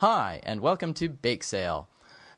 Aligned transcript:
Hi, 0.00 0.40
and 0.44 0.62
welcome 0.62 0.94
to 0.94 1.10
Bake 1.10 1.44
Sale, 1.44 1.86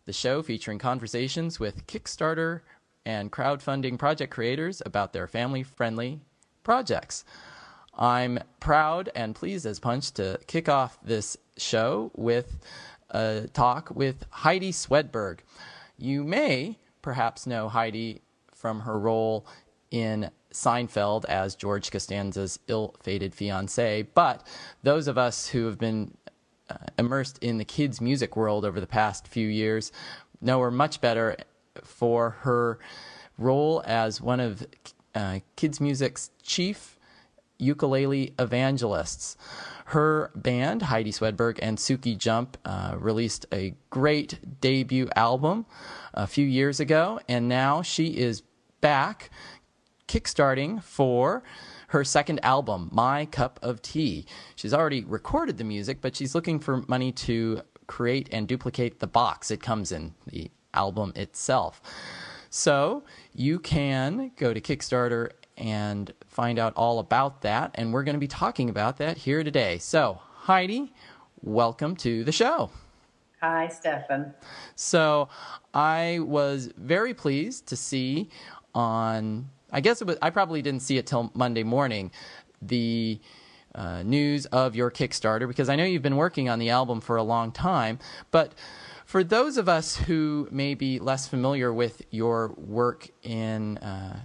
the 0.04 0.12
show 0.12 0.42
featuring 0.42 0.80
conversations 0.80 1.60
with 1.60 1.86
Kickstarter 1.86 2.62
and 3.06 3.30
crowdfunding 3.30 4.00
project 4.00 4.32
creators 4.34 4.82
about 4.84 5.12
their 5.12 5.28
family 5.28 5.62
friendly 5.62 6.22
projects. 6.64 7.24
I'm 7.96 8.40
proud 8.58 9.10
and 9.14 9.36
pleased 9.36 9.64
as 9.64 9.78
punch 9.78 10.10
to 10.14 10.40
kick 10.48 10.68
off 10.68 10.98
this 11.04 11.36
show 11.56 12.10
with 12.16 12.58
a 13.10 13.46
talk 13.52 13.92
with 13.94 14.26
Heidi 14.30 14.72
Swedberg. 14.72 15.38
You 15.96 16.24
may 16.24 16.80
perhaps 17.00 17.46
know 17.46 17.68
Heidi 17.68 18.22
from 18.52 18.80
her 18.80 18.98
role 18.98 19.46
in 19.92 20.32
Seinfeld 20.52 21.26
as 21.26 21.54
George 21.54 21.92
Costanza's 21.92 22.58
ill 22.66 22.96
fated 23.00 23.36
fiance, 23.36 24.02
but 24.16 24.44
those 24.82 25.06
of 25.06 25.16
us 25.16 25.46
who 25.46 25.66
have 25.66 25.78
been 25.78 26.16
immersed 26.98 27.38
in 27.38 27.58
the 27.58 27.64
kids' 27.64 28.00
music 28.00 28.36
world 28.36 28.64
over 28.64 28.80
the 28.80 28.86
past 28.86 29.26
few 29.26 29.48
years 29.48 29.92
know 30.40 30.60
her 30.60 30.70
much 30.70 31.00
better 31.00 31.36
for 31.82 32.30
her 32.40 32.78
role 33.38 33.82
as 33.86 34.20
one 34.20 34.40
of 34.40 34.66
uh, 35.14 35.40
kids' 35.56 35.80
music's 35.80 36.30
chief 36.42 36.98
ukulele 37.58 38.34
evangelists. 38.38 39.36
Her 39.86 40.30
band, 40.34 40.82
Heidi 40.82 41.12
Swedberg 41.12 41.58
and 41.62 41.78
Sukey 41.78 42.16
Jump, 42.16 42.56
uh, 42.64 42.96
released 42.98 43.46
a 43.52 43.74
great 43.90 44.60
debut 44.60 45.08
album 45.14 45.66
a 46.14 46.26
few 46.26 46.46
years 46.46 46.80
ago, 46.80 47.20
and 47.28 47.48
now 47.48 47.82
she 47.82 48.08
is 48.08 48.42
back 48.80 49.30
kickstarting 50.08 50.82
for 50.82 51.42
her 51.92 52.04
second 52.04 52.42
album, 52.42 52.88
My 52.90 53.26
Cup 53.26 53.60
of 53.62 53.82
Tea. 53.82 54.24
She's 54.56 54.72
already 54.72 55.04
recorded 55.04 55.58
the 55.58 55.64
music, 55.64 56.00
but 56.00 56.16
she's 56.16 56.34
looking 56.34 56.58
for 56.58 56.82
money 56.88 57.12
to 57.12 57.60
create 57.86 58.30
and 58.32 58.48
duplicate 58.48 58.98
the 58.98 59.06
box 59.06 59.50
it 59.50 59.60
comes 59.60 59.92
in, 59.92 60.14
the 60.26 60.50
album 60.72 61.12
itself. 61.16 61.82
So 62.48 63.02
you 63.34 63.58
can 63.58 64.32
go 64.36 64.54
to 64.54 64.60
Kickstarter 64.60 65.32
and 65.58 66.10
find 66.28 66.58
out 66.58 66.72
all 66.76 66.98
about 66.98 67.42
that. 67.42 67.72
And 67.74 67.92
we're 67.92 68.04
going 68.04 68.16
to 68.16 68.20
be 68.20 68.26
talking 68.26 68.70
about 68.70 68.96
that 68.96 69.18
here 69.18 69.44
today. 69.44 69.76
So, 69.76 70.18
Heidi, 70.34 70.94
welcome 71.42 71.94
to 71.96 72.24
the 72.24 72.32
show. 72.32 72.70
Hi, 73.42 73.68
Stefan. 73.68 74.32
So, 74.76 75.28
I 75.74 76.20
was 76.22 76.70
very 76.78 77.12
pleased 77.12 77.66
to 77.66 77.76
see 77.76 78.30
on, 78.74 79.50
I 79.72 79.80
guess 79.80 80.00
it 80.00 80.06
was, 80.06 80.18
I 80.22 80.30
probably 80.30 80.62
didn't 80.62 80.82
see 80.82 80.98
it 80.98 81.06
till 81.06 81.30
Monday 81.34 81.62
morning, 81.62 82.10
the 82.60 83.20
uh, 83.74 84.02
news 84.02 84.46
of 84.46 84.76
your 84.76 84.90
Kickstarter 84.90 85.48
because 85.48 85.68
I 85.68 85.76
know 85.76 85.84
you've 85.84 86.02
been 86.02 86.16
working 86.16 86.48
on 86.48 86.58
the 86.58 86.70
album 86.70 87.00
for 87.00 87.16
a 87.16 87.22
long 87.22 87.52
time. 87.52 87.98
But 88.30 88.52
for 89.06 89.24
those 89.24 89.56
of 89.56 89.68
us 89.68 89.96
who 89.96 90.46
may 90.50 90.74
be 90.74 90.98
less 90.98 91.26
familiar 91.26 91.72
with 91.72 92.02
your 92.10 92.48
work 92.58 93.08
in 93.22 93.78
uh, 93.78 94.20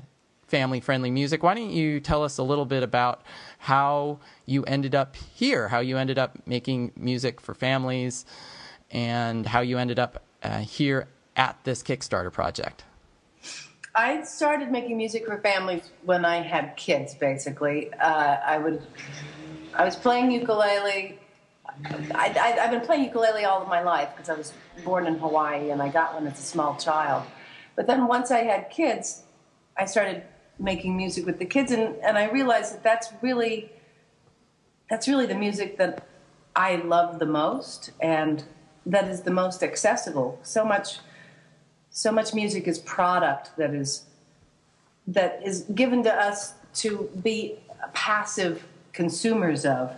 family 0.48 0.80
friendly 0.80 1.12
music. 1.12 1.44
Why 1.44 1.54
don't 1.54 1.70
you 1.70 2.00
tell 2.00 2.24
us 2.24 2.38
a 2.38 2.44
little 2.44 2.66
bit 2.66 2.84
about 2.84 3.22
how 3.60 4.20
you 4.46 4.64
ended 4.64 4.96
up 4.96 5.16
here, 5.16 5.68
how 5.68 5.80
you 5.80 5.98
ended 5.98 6.18
up 6.18 6.38
making 6.48 6.94
music 6.96 7.42
for 7.42 7.54
families, 7.54 8.26
and 8.90 9.46
how 9.46 9.60
you 9.60 9.78
ended 9.78 10.00
up 10.00 10.24
uh, 10.42 10.60
here 10.60 11.08
at 11.36 11.58
this 11.64 11.84
Kickstarter 11.84 12.32
project? 12.32 12.84
I 13.98 14.22
started 14.26 14.72
making 14.72 14.96
music 14.96 15.26
for 15.26 15.40
families 15.40 15.90
when 16.04 16.24
I 16.24 16.38
had 16.38 16.78
kids. 16.78 17.16
Basically, 17.16 17.92
uh, 17.96 18.38
I 18.46 18.60
would 18.60 18.86
I 19.74 19.84
was 19.84 19.96
playing 19.96 20.30
ukulele. 20.30 21.18
I, 22.14 22.28
have 22.30 22.70
been 22.70 22.82
playing 22.82 23.06
ukulele 23.06 23.46
all 23.46 23.64
of 23.64 23.68
my 23.68 23.82
life 23.82 24.10
because 24.16 24.30
I 24.30 24.36
was 24.36 24.54
born 24.86 25.08
in 25.08 25.18
Hawaii 25.18 25.72
and 25.72 25.82
I 25.82 25.90
got 25.90 26.14
one 26.14 26.28
as 26.28 26.38
a 26.40 26.44
small 26.44 26.76
child. 26.76 27.24
But 27.76 27.88
then 27.88 28.08
once 28.08 28.30
I 28.30 28.44
had 28.44 28.70
kids, 28.70 29.24
I 29.76 29.86
started 29.86 30.24
making 30.60 30.96
music 30.96 31.26
with 31.26 31.40
the 31.40 31.46
kids, 31.46 31.72
and, 31.72 31.96
and 31.98 32.20
I 32.20 32.30
realized 32.30 32.76
that 32.76 32.84
that's 32.84 33.10
really 33.24 33.72
that's 34.92 35.08
really 35.08 35.26
the 35.26 35.36
music 35.36 35.78
that 35.80 36.08
I 36.56 36.76
love 36.76 37.18
the 37.18 37.26
most, 37.26 37.92
and 38.00 38.44
that 38.86 39.08
is 39.08 39.22
the 39.22 39.32
most 39.32 39.64
accessible. 39.64 40.40
So 40.44 40.64
much, 40.64 41.00
so 41.98 42.12
much 42.12 42.32
music 42.36 42.68
is 42.68 42.78
product 42.78 43.58
that 43.58 43.74
is 43.74 44.04
that 45.08 45.42
is 45.44 45.64
given 45.74 46.04
to 46.04 46.14
us 46.14 46.54
to 46.76 47.10
be 47.24 47.56
passive 47.94 48.64
consumers 48.94 49.66
of, 49.66 49.92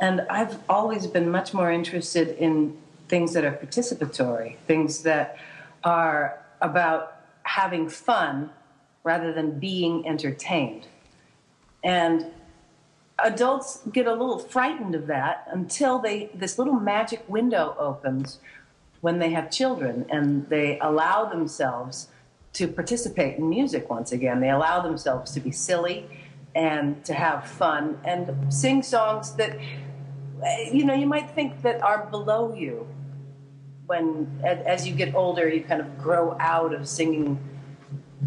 and 0.00 0.22
I've 0.30 0.58
always 0.70 1.06
been 1.06 1.30
much 1.30 1.52
more 1.52 1.70
interested 1.70 2.38
in 2.38 2.78
things 3.08 3.34
that 3.34 3.44
are 3.44 3.52
participatory, 3.52 4.56
things 4.66 5.02
that 5.02 5.36
are 5.84 6.38
about 6.62 7.16
having 7.42 7.86
fun 7.86 8.48
rather 9.04 9.30
than 9.34 9.58
being 9.58 10.08
entertained. 10.08 10.86
And 11.84 12.24
adults 13.18 13.82
get 13.92 14.06
a 14.06 14.12
little 14.12 14.38
frightened 14.38 14.94
of 14.94 15.06
that 15.08 15.46
until 15.52 15.98
they 15.98 16.30
this 16.32 16.58
little 16.58 16.80
magic 16.80 17.22
window 17.28 17.76
opens 17.78 18.38
when 19.02 19.18
they 19.18 19.30
have 19.30 19.50
children 19.50 20.06
and 20.08 20.48
they 20.48 20.78
allow 20.78 21.24
themselves 21.24 22.08
to 22.52 22.68
participate 22.68 23.36
in 23.36 23.50
music 23.50 23.90
once 23.90 24.12
again. 24.12 24.40
They 24.40 24.50
allow 24.50 24.80
themselves 24.80 25.32
to 25.32 25.40
be 25.40 25.50
silly 25.50 26.08
and 26.54 27.04
to 27.04 27.12
have 27.12 27.48
fun 27.48 27.98
and 28.04 28.30
sing 28.52 28.82
songs 28.82 29.34
that 29.34 29.58
you 30.72 30.84
know 30.84 30.94
you 30.94 31.06
might 31.06 31.30
think 31.30 31.62
that 31.62 31.82
are 31.82 32.06
below 32.10 32.54
you 32.54 32.86
when 33.86 34.28
as 34.44 34.86
you 34.86 34.94
get 34.94 35.14
older 35.14 35.48
you 35.48 35.62
kind 35.62 35.80
of 35.80 35.98
grow 35.98 36.36
out 36.38 36.74
of 36.74 36.86
singing 36.86 37.38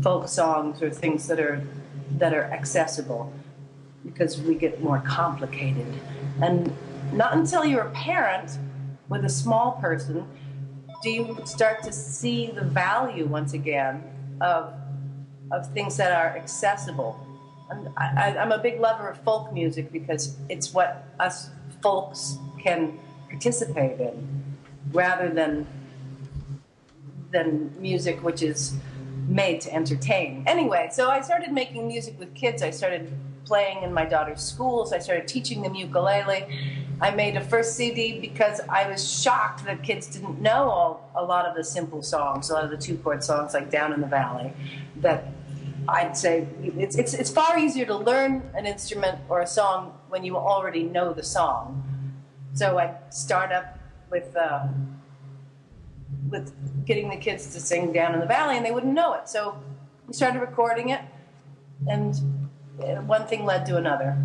folk 0.02 0.28
songs 0.28 0.82
or 0.82 0.90
things 0.90 1.28
that 1.28 1.40
are 1.40 1.62
that 2.10 2.34
are 2.34 2.46
accessible 2.46 3.32
because 4.04 4.42
we 4.42 4.56
get 4.56 4.82
more 4.82 5.04
complicated 5.06 5.94
and 6.42 6.76
not 7.14 7.34
until 7.34 7.64
you're 7.64 7.82
a 7.82 7.92
parent 7.92 8.58
with 9.08 9.24
a 9.24 9.30
small 9.30 9.74
person 9.74 10.28
do 11.02 11.10
you 11.10 11.38
start 11.46 11.84
to 11.84 11.92
see 11.92 12.52
the 12.52 12.64
value 12.64 13.26
once 13.26 13.54
again 13.54 14.04
of 14.42 14.74
of 15.52 15.72
things 15.74 15.96
that 15.98 16.12
are 16.12 16.36
accessible 16.36 17.20
and 17.70 17.90
I, 17.98 18.36
I'm 18.38 18.52
a 18.52 18.58
big 18.58 18.80
lover 18.80 19.10
of 19.10 19.18
folk 19.20 19.52
music 19.54 19.92
because 19.92 20.38
it's 20.50 20.74
what 20.74 21.08
us 21.20 21.50
folks 21.82 22.38
can 22.62 22.98
participate 23.30 24.00
in 24.00 24.44
rather 24.92 25.30
than 25.30 25.68
than 27.32 27.74
music 27.80 28.24
which 28.24 28.42
is 28.42 28.74
made 29.28 29.60
to 29.62 29.74
entertain. 29.74 30.44
Anyway, 30.46 30.90
so 30.92 31.10
I 31.10 31.22
started 31.22 31.52
making 31.52 31.88
music 31.88 32.18
with 32.20 32.34
kids. 32.36 32.62
I 32.62 32.70
started 32.70 33.12
playing 33.44 33.84
in 33.84 33.92
my 33.94 34.06
daughter's 34.06 34.42
schools. 34.42 34.94
I 34.94 35.00
started 35.00 35.28
teaching 35.28 35.62
them 35.62 35.76
ukulele. 35.76 36.46
I 37.02 37.12
made 37.12 37.36
a 37.36 37.42
first 37.42 37.76
CD 37.76 38.20
because 38.20 38.62
I 38.70 38.90
was 38.90 39.22
shocked 39.22 39.66
that 39.66 39.84
kids 39.84 40.08
didn't 40.08 40.42
know 40.42 40.70
all, 40.70 41.12
a 41.16 41.24
lot 41.24 41.46
of 41.46 41.56
the 41.56 41.64
simple 41.64 42.02
songs, 42.02 42.50
a 42.50 42.54
lot 42.54 42.64
of 42.64 42.72
the 42.72 42.78
two 42.78 42.98
chord 42.98 43.24
songs 43.24 43.54
like 43.54 43.70
Down 43.70 43.92
in 43.94 44.02
the 44.02 44.08
Valley. 44.08 44.54
That 44.98 45.28
I'd 45.88 46.16
say 46.16 46.48
it's, 46.62 46.96
it's, 46.96 47.14
it's 47.14 47.30
far 47.30 47.58
easier 47.58 47.86
to 47.86 47.96
learn 47.96 48.50
an 48.56 48.66
instrument 48.66 49.20
or 49.30 49.42
a 49.42 49.48
song 49.48 49.98
when 50.10 50.24
you 50.24 50.38
already 50.38 50.84
know 50.84 51.14
the 51.14 51.24
song. 51.24 51.84
So 52.54 52.78
I 52.80 52.96
start 53.10 53.52
up 53.52 53.78
with. 54.10 54.36
Uh, 54.36 54.68
with 56.30 56.86
getting 56.86 57.10
the 57.10 57.18
kids 57.18 57.54
to 57.54 57.60
sing 57.60 57.92
down 57.92 58.14
in 58.14 58.20
the 58.20 58.26
valley, 58.26 58.58
and 58.58 58.66
they 58.66 58.72
wouldn't 58.72 58.94
know 58.94 59.14
it. 59.14 59.30
So 59.30 59.62
we 60.08 60.14
started 60.14 60.40
recording 60.40 60.90
it, 60.90 61.02
and 61.88 62.16
one 63.08 63.28
thing 63.28 63.46
led 63.46 63.66
to 63.68 63.78
another. 63.78 64.18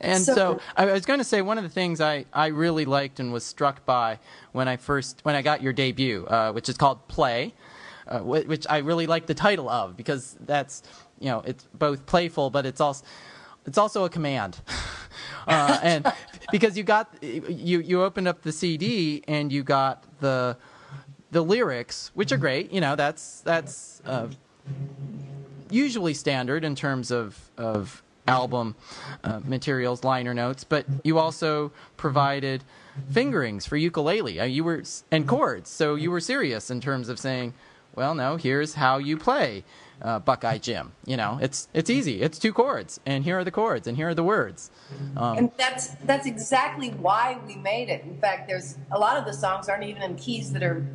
And 0.00 0.22
so, 0.22 0.34
so, 0.34 0.60
I 0.76 0.86
was 0.86 1.04
going 1.04 1.18
to 1.18 1.24
say 1.24 1.42
one 1.42 1.58
of 1.58 1.64
the 1.64 1.70
things 1.70 2.00
I, 2.00 2.24
I 2.32 2.46
really 2.46 2.86
liked 2.86 3.20
and 3.20 3.32
was 3.32 3.44
struck 3.44 3.84
by 3.84 4.18
when 4.52 4.66
I 4.66 4.76
first 4.76 5.20
when 5.24 5.34
I 5.34 5.42
got 5.42 5.62
your 5.62 5.72
debut, 5.72 6.26
uh, 6.26 6.52
which 6.52 6.68
is 6.68 6.76
called 6.76 7.06
Play, 7.08 7.52
uh, 8.08 8.20
which 8.20 8.66
I 8.68 8.78
really 8.78 9.06
like 9.06 9.26
the 9.26 9.34
title 9.34 9.68
of 9.68 9.96
because 9.96 10.36
that's 10.40 10.82
you 11.18 11.26
know 11.26 11.42
it's 11.44 11.64
both 11.74 12.06
playful 12.06 12.48
but 12.48 12.64
it's 12.64 12.80
also 12.80 13.04
it's 13.66 13.78
also 13.78 14.04
a 14.04 14.08
command. 14.08 14.60
uh, 15.46 15.78
and 15.82 16.10
because 16.52 16.78
you 16.78 16.82
got 16.82 17.14
you 17.22 17.80
you 17.80 18.02
opened 18.02 18.28
up 18.28 18.42
the 18.42 18.52
CD 18.52 19.22
and 19.28 19.52
you 19.52 19.62
got 19.62 20.04
the 20.20 20.56
the 21.30 21.42
lyrics, 21.42 22.10
which 22.14 22.32
are 22.32 22.36
great. 22.36 22.72
You 22.72 22.80
know, 22.80 22.96
that's 22.96 23.40
that's 23.42 24.00
uh, 24.04 24.28
usually 25.70 26.14
standard 26.14 26.64
in 26.64 26.74
terms 26.74 27.10
of 27.10 27.50
of 27.56 28.02
album 28.30 28.74
uh, 29.24 29.40
materials, 29.44 30.04
liner 30.04 30.34
notes. 30.34 30.64
But 30.64 30.86
you 31.04 31.18
also 31.18 31.72
provided 31.96 32.64
fingerings 33.10 33.66
for 33.66 33.76
ukulele. 33.76 34.40
Uh, 34.40 34.44
you 34.44 34.64
were 34.64 34.82
and 35.10 35.28
chords, 35.28 35.70
so 35.70 35.94
you 35.94 36.10
were 36.10 36.20
serious 36.20 36.70
in 36.70 36.80
terms 36.80 37.08
of 37.08 37.18
saying, 37.18 37.54
"Well, 37.94 38.14
no, 38.14 38.36
here's 38.36 38.74
how 38.74 38.98
you 38.98 39.16
play." 39.16 39.64
uh, 40.02 40.18
Buckeye 40.18 40.58
Jim. 40.58 40.92
You 41.04 41.16
know, 41.16 41.38
it's 41.40 41.68
it's 41.74 41.90
easy. 41.90 42.22
It's 42.22 42.38
two 42.38 42.52
chords, 42.52 43.00
and 43.06 43.24
here 43.24 43.38
are 43.38 43.44
the 43.44 43.50
chords, 43.50 43.86
and 43.86 43.96
here 43.96 44.08
are 44.08 44.14
the 44.14 44.24
words. 44.24 44.70
Um, 45.16 45.38
and 45.38 45.50
that's 45.56 45.88
that's 46.04 46.26
exactly 46.26 46.90
why 46.90 47.38
we 47.46 47.56
made 47.56 47.88
it. 47.88 48.04
In 48.04 48.18
fact, 48.18 48.48
there's 48.48 48.76
a 48.90 48.98
lot 48.98 49.16
of 49.16 49.24
the 49.24 49.32
songs 49.32 49.68
aren't 49.68 49.84
even 49.84 50.02
in 50.02 50.16
keys 50.16 50.52
that 50.52 50.62
are 50.62 50.86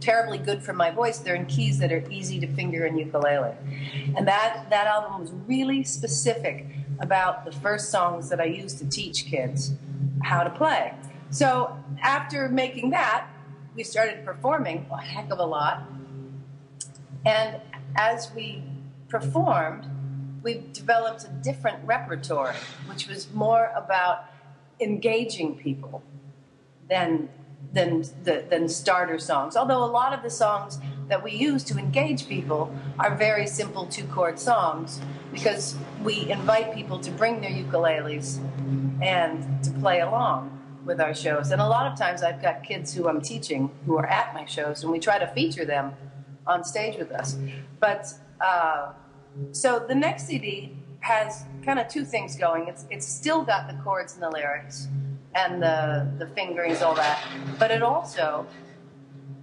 terribly 0.00 0.38
good 0.38 0.62
for 0.62 0.72
my 0.72 0.90
voice. 0.90 1.18
They're 1.18 1.34
in 1.34 1.46
keys 1.46 1.78
that 1.78 1.92
are 1.92 2.08
easy 2.10 2.38
to 2.40 2.46
finger 2.46 2.86
in 2.86 2.96
ukulele, 2.98 3.54
and 4.16 4.26
that 4.26 4.66
that 4.70 4.86
album 4.86 5.20
was 5.20 5.32
really 5.46 5.84
specific 5.84 6.66
about 7.00 7.44
the 7.44 7.52
first 7.52 7.90
songs 7.90 8.28
that 8.28 8.40
I 8.40 8.44
used 8.44 8.78
to 8.78 8.88
teach 8.88 9.26
kids 9.26 9.72
how 10.22 10.42
to 10.42 10.50
play. 10.50 10.94
So 11.30 11.76
after 12.02 12.48
making 12.48 12.90
that, 12.90 13.28
we 13.74 13.84
started 13.84 14.24
performing 14.24 14.86
a 14.90 15.00
heck 15.00 15.30
of 15.30 15.38
a 15.38 15.44
lot. 15.44 15.84
And 17.24 17.60
as 17.96 18.32
we 18.34 18.62
performed, 19.08 19.86
we 20.42 20.64
developed 20.72 21.24
a 21.24 21.28
different 21.28 21.84
repertoire, 21.84 22.54
which 22.86 23.06
was 23.06 23.32
more 23.32 23.72
about 23.76 24.24
engaging 24.80 25.56
people 25.56 26.02
than 26.88 27.28
than 27.72 28.02
the, 28.24 28.44
than 28.48 28.68
starter 28.68 29.18
songs. 29.18 29.56
Although 29.56 29.84
a 29.84 29.86
lot 29.86 30.12
of 30.12 30.22
the 30.22 30.30
songs 30.30 30.78
that 31.08 31.22
we 31.22 31.32
use 31.32 31.64
to 31.64 31.78
engage 31.78 32.28
people 32.28 32.74
are 32.98 33.14
very 33.14 33.46
simple 33.46 33.86
two 33.86 34.04
chord 34.04 34.38
songs 34.38 35.00
because 35.32 35.76
we 36.02 36.30
invite 36.30 36.74
people 36.74 36.98
to 37.00 37.10
bring 37.10 37.40
their 37.40 37.50
ukuleles 37.50 38.38
and 39.02 39.62
to 39.64 39.70
play 39.72 40.00
along 40.00 40.54
with 40.84 41.00
our 41.00 41.14
shows. 41.14 41.50
And 41.50 41.60
a 41.60 41.66
lot 41.66 41.90
of 41.90 41.98
times 41.98 42.22
I've 42.22 42.40
got 42.40 42.62
kids 42.64 42.94
who 42.94 43.08
I'm 43.08 43.20
teaching 43.20 43.70
who 43.86 43.96
are 43.96 44.06
at 44.06 44.34
my 44.34 44.46
shows, 44.46 44.82
and 44.82 44.90
we 44.90 44.98
try 44.98 45.18
to 45.18 45.26
feature 45.28 45.64
them 45.64 45.92
on 46.46 46.64
stage 46.64 46.98
with 46.98 47.12
us. 47.12 47.36
But 47.78 48.12
uh, 48.40 48.92
so 49.52 49.84
the 49.86 49.94
next 49.94 50.26
CD 50.26 50.72
has 51.00 51.44
kind 51.64 51.78
of 51.78 51.88
two 51.88 52.04
things 52.04 52.36
going. 52.36 52.68
It's 52.68 52.86
it's 52.90 53.06
still 53.06 53.42
got 53.42 53.68
the 53.68 53.74
chords 53.84 54.14
and 54.14 54.22
the 54.22 54.30
lyrics 54.30 54.88
and 55.34 55.62
the 55.62 56.08
the 56.18 56.26
fingerings, 56.26 56.82
all 56.82 56.94
that, 56.94 57.22
but 57.58 57.70
it 57.70 57.82
also 57.82 58.46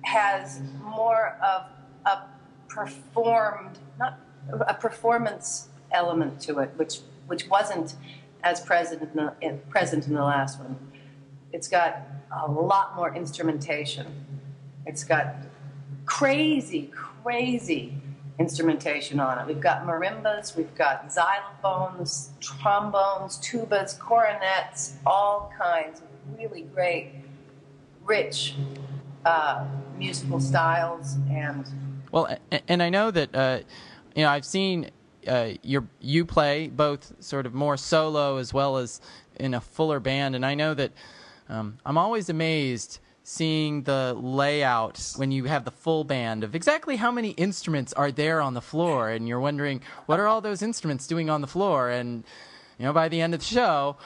has 0.03 0.61
more 0.83 1.37
of 1.43 1.65
a 2.05 2.23
performed, 2.67 3.79
not 3.99 4.19
a 4.51 4.73
performance 4.73 5.69
element 5.91 6.39
to 6.41 6.59
it, 6.59 6.71
which 6.75 6.99
which 7.27 7.47
wasn't 7.49 7.95
as 8.43 8.61
present 8.61 9.01
in 9.01 9.09
the, 9.15 9.59
present 9.69 10.05
in 10.07 10.13
the 10.13 10.23
last 10.23 10.59
one. 10.59 10.77
It's 11.51 11.67
got 11.67 12.01
a 12.31 12.49
lot 12.51 12.95
more 12.95 13.15
instrumentation. 13.15 14.05
It's 14.85 15.03
got 15.03 15.35
crazy, 16.05 16.91
crazy 16.93 17.95
instrumentation 18.39 19.19
on 19.19 19.39
it. 19.39 19.47
We've 19.47 19.61
got 19.61 19.85
marimbas, 19.85 20.55
we've 20.55 20.73
got 20.75 21.09
xylophones, 21.09 22.29
trombones, 22.39 23.39
tubas, 23.39 23.97
cornets, 23.97 24.95
all 25.05 25.53
kinds 25.57 26.01
of 26.01 26.07
really 26.37 26.63
great, 26.73 27.11
rich 28.03 28.55
uh, 29.25 29.65
musical 29.97 30.39
styles 30.39 31.15
and. 31.29 31.65
Well, 32.11 32.37
and 32.67 32.81
I 32.81 32.89
know 32.89 33.11
that 33.11 33.35
uh, 33.35 33.59
you 34.15 34.23
know 34.23 34.29
I've 34.29 34.45
seen 34.45 34.89
uh, 35.27 35.51
your 35.63 35.85
you 35.99 36.25
play 36.25 36.67
both 36.67 37.13
sort 37.19 37.45
of 37.45 37.53
more 37.53 37.77
solo 37.77 38.37
as 38.37 38.53
well 38.53 38.77
as 38.77 39.01
in 39.37 39.53
a 39.53 39.61
fuller 39.61 39.99
band, 39.99 40.35
and 40.35 40.45
I 40.45 40.55
know 40.55 40.73
that 40.73 40.91
um, 41.49 41.77
I'm 41.85 41.97
always 41.97 42.29
amazed 42.29 42.99
seeing 43.27 43.81
the 43.83 44.13
layout 44.15 45.13
when 45.15 45.31
you 45.31 45.45
have 45.45 45.65
the 45.65 45.71
full 45.71 46.03
band 46.03 46.43
of 46.43 46.53
exactly 46.53 46.95
how 46.95 47.11
many 47.11 47.31
instruments 47.31 47.91
are 47.93 48.11
there 48.11 48.39
on 48.39 48.53
the 48.53 48.61
floor, 48.61 49.09
and 49.09 49.27
you're 49.27 49.39
wondering 49.39 49.81
what 50.05 50.19
are 50.19 50.27
all 50.27 50.41
those 50.41 50.61
instruments 50.61 51.07
doing 51.07 51.27
on 51.27 51.41
the 51.41 51.47
floor, 51.47 51.89
and 51.89 52.23
you 52.77 52.85
know 52.85 52.93
by 52.93 53.09
the 53.09 53.19
end 53.19 53.33
of 53.33 53.39
the 53.39 53.45
show, 53.45 53.97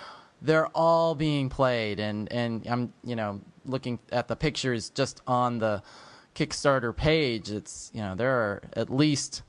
they're 0.41 0.67
all 0.67 1.15
being 1.15 1.49
played, 1.49 1.99
and 1.99 2.31
and 2.31 2.65
I'm 2.65 2.93
you 3.03 3.17
know 3.17 3.41
looking 3.65 3.99
at 4.09 4.29
the 4.29 4.37
pictures 4.37 4.89
just 4.89 5.21
on 5.27 5.59
the 5.59 5.83
Kickstarter 6.33 6.95
page. 6.95 7.51
It's 7.51 7.91
you 7.93 8.01
know 8.01 8.15
there 8.15 8.31
are 8.31 8.61
at 8.71 8.89
least 8.89 9.41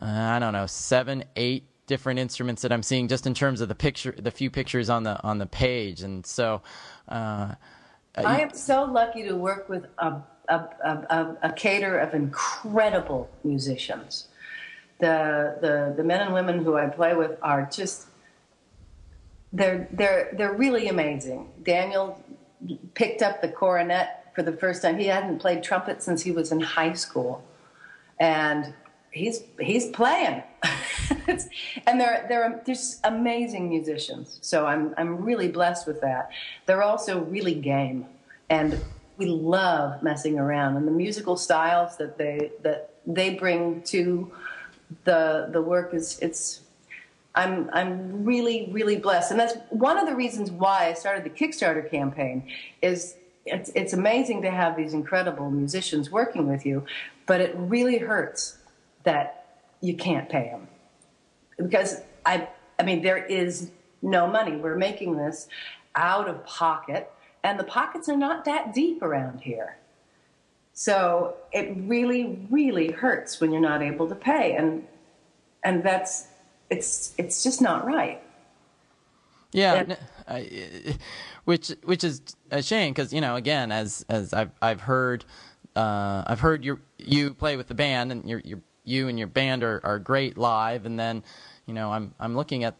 uh, 0.00 0.06
I 0.06 0.40
don't 0.40 0.54
know 0.54 0.66
seven, 0.66 1.22
eight 1.36 1.68
different 1.86 2.18
instruments 2.18 2.62
that 2.62 2.72
I'm 2.72 2.82
seeing 2.82 3.06
just 3.06 3.28
in 3.28 3.34
terms 3.34 3.60
of 3.60 3.68
the 3.68 3.76
picture, 3.76 4.10
the 4.10 4.32
few 4.32 4.50
pictures 4.50 4.90
on 4.90 5.04
the 5.04 5.22
on 5.22 5.38
the 5.38 5.46
page, 5.46 6.02
and 6.02 6.26
so. 6.26 6.62
Uh, 7.08 7.54
Uh, 8.16 8.22
I 8.26 8.40
am 8.40 8.52
so 8.52 8.84
lucky 8.84 9.22
to 9.22 9.34
work 9.34 9.68
with 9.68 9.86
a, 9.98 10.20
a, 10.48 10.54
a, 10.54 11.36
a 11.42 11.52
cadre 11.52 12.02
of 12.02 12.14
incredible 12.14 13.30
musicians. 13.42 14.28
The, 14.98 15.56
the, 15.60 15.94
the 15.96 16.04
men 16.04 16.20
and 16.20 16.34
women 16.34 16.62
who 16.62 16.76
I 16.76 16.86
play 16.88 17.14
with 17.14 17.38
are 17.42 17.68
just 17.72 18.06
they're 19.52 19.86
they're 19.92 20.32
they're 20.36 20.54
really 20.54 20.88
amazing. 20.88 21.50
Daniel 21.62 22.22
picked 22.94 23.22
up 23.22 23.42
the 23.42 23.48
cornet 23.48 24.08
for 24.34 24.42
the 24.42 24.52
first 24.52 24.82
time. 24.82 24.98
He 24.98 25.06
hadn't 25.06 25.40
played 25.40 25.62
trumpet 25.62 26.02
since 26.02 26.22
he 26.22 26.32
was 26.32 26.52
in 26.52 26.60
high 26.60 26.94
school, 26.94 27.44
and 28.18 28.72
he's 29.12 29.44
he's 29.60 29.86
playing. 29.90 30.42
and 31.86 32.00
they're 32.00 32.26
they're 32.28 32.62
just 32.66 33.00
amazing 33.04 33.68
musicians. 33.68 34.38
So 34.42 34.66
I'm 34.66 34.94
I'm 34.96 35.22
really 35.22 35.48
blessed 35.48 35.86
with 35.86 36.00
that. 36.00 36.30
They're 36.66 36.82
also 36.82 37.20
really 37.20 37.54
game, 37.54 38.06
and 38.50 38.78
we 39.18 39.26
love 39.26 40.02
messing 40.02 40.38
around. 40.38 40.76
And 40.76 40.86
the 40.86 40.92
musical 40.92 41.36
styles 41.36 41.96
that 41.98 42.18
they 42.18 42.50
that 42.62 42.94
they 43.06 43.34
bring 43.34 43.82
to 43.82 44.32
the 45.04 45.48
the 45.52 45.62
work 45.62 45.94
is 45.94 46.18
it's. 46.20 46.60
I'm 47.34 47.70
I'm 47.72 48.24
really 48.24 48.68
really 48.72 48.96
blessed, 48.96 49.30
and 49.30 49.40
that's 49.40 49.54
one 49.70 49.96
of 49.96 50.06
the 50.06 50.14
reasons 50.14 50.50
why 50.50 50.88
I 50.88 50.92
started 50.92 51.24
the 51.24 51.30
Kickstarter 51.30 51.90
campaign. 51.90 52.46
Is 52.82 53.14
it's 53.46 53.72
it's 53.74 53.94
amazing 53.94 54.42
to 54.42 54.50
have 54.50 54.76
these 54.76 54.92
incredible 54.92 55.50
musicians 55.50 56.10
working 56.10 56.46
with 56.46 56.66
you, 56.66 56.84
but 57.24 57.40
it 57.40 57.54
really 57.56 57.96
hurts 57.96 58.58
that 59.04 59.60
you 59.80 59.96
can't 59.96 60.28
pay 60.28 60.44
them 60.50 60.68
because 61.56 62.00
I, 62.24 62.48
I 62.78 62.82
mean, 62.82 63.02
there 63.02 63.24
is 63.24 63.70
no 64.00 64.26
money. 64.26 64.56
We're 64.56 64.76
making 64.76 65.16
this 65.16 65.48
out 65.94 66.28
of 66.28 66.44
pocket, 66.44 67.10
and 67.44 67.58
the 67.58 67.64
pockets 67.64 68.08
are 68.08 68.16
not 68.16 68.44
that 68.44 68.74
deep 68.74 69.02
around 69.02 69.40
here. 69.40 69.76
So 70.74 71.36
it 71.52 71.76
really, 71.76 72.46
really 72.50 72.90
hurts 72.92 73.40
when 73.40 73.52
you're 73.52 73.60
not 73.60 73.82
able 73.82 74.08
to 74.08 74.14
pay, 74.14 74.56
and 74.56 74.86
and 75.62 75.82
that's 75.82 76.28
it's 76.70 77.14
it's 77.18 77.42
just 77.42 77.60
not 77.60 77.84
right. 77.84 78.22
Yeah, 79.52 79.96
and, 80.26 80.98
which 81.44 81.72
which 81.84 82.04
is 82.04 82.22
a 82.50 82.62
shame 82.62 82.92
because 82.94 83.12
you 83.12 83.20
know 83.20 83.36
again 83.36 83.70
as 83.70 84.04
as 84.08 84.32
I've 84.32 84.50
I've 84.62 84.80
heard 84.80 85.26
uh, 85.76 86.24
I've 86.26 86.40
heard 86.40 86.64
you 86.64 86.80
you 86.98 87.34
play 87.34 87.56
with 87.56 87.68
the 87.68 87.74
band 87.74 88.12
and 88.12 88.28
you're 88.28 88.40
you're 88.44 88.62
you 88.84 89.08
and 89.08 89.18
your 89.18 89.28
band 89.28 89.62
are, 89.62 89.80
are 89.84 89.98
great 89.98 90.36
live, 90.36 90.86
and 90.86 90.98
then 90.98 91.22
you 91.66 91.74
know 91.74 91.92
I'm 91.92 92.14
I'm 92.18 92.36
looking 92.36 92.64
at 92.64 92.76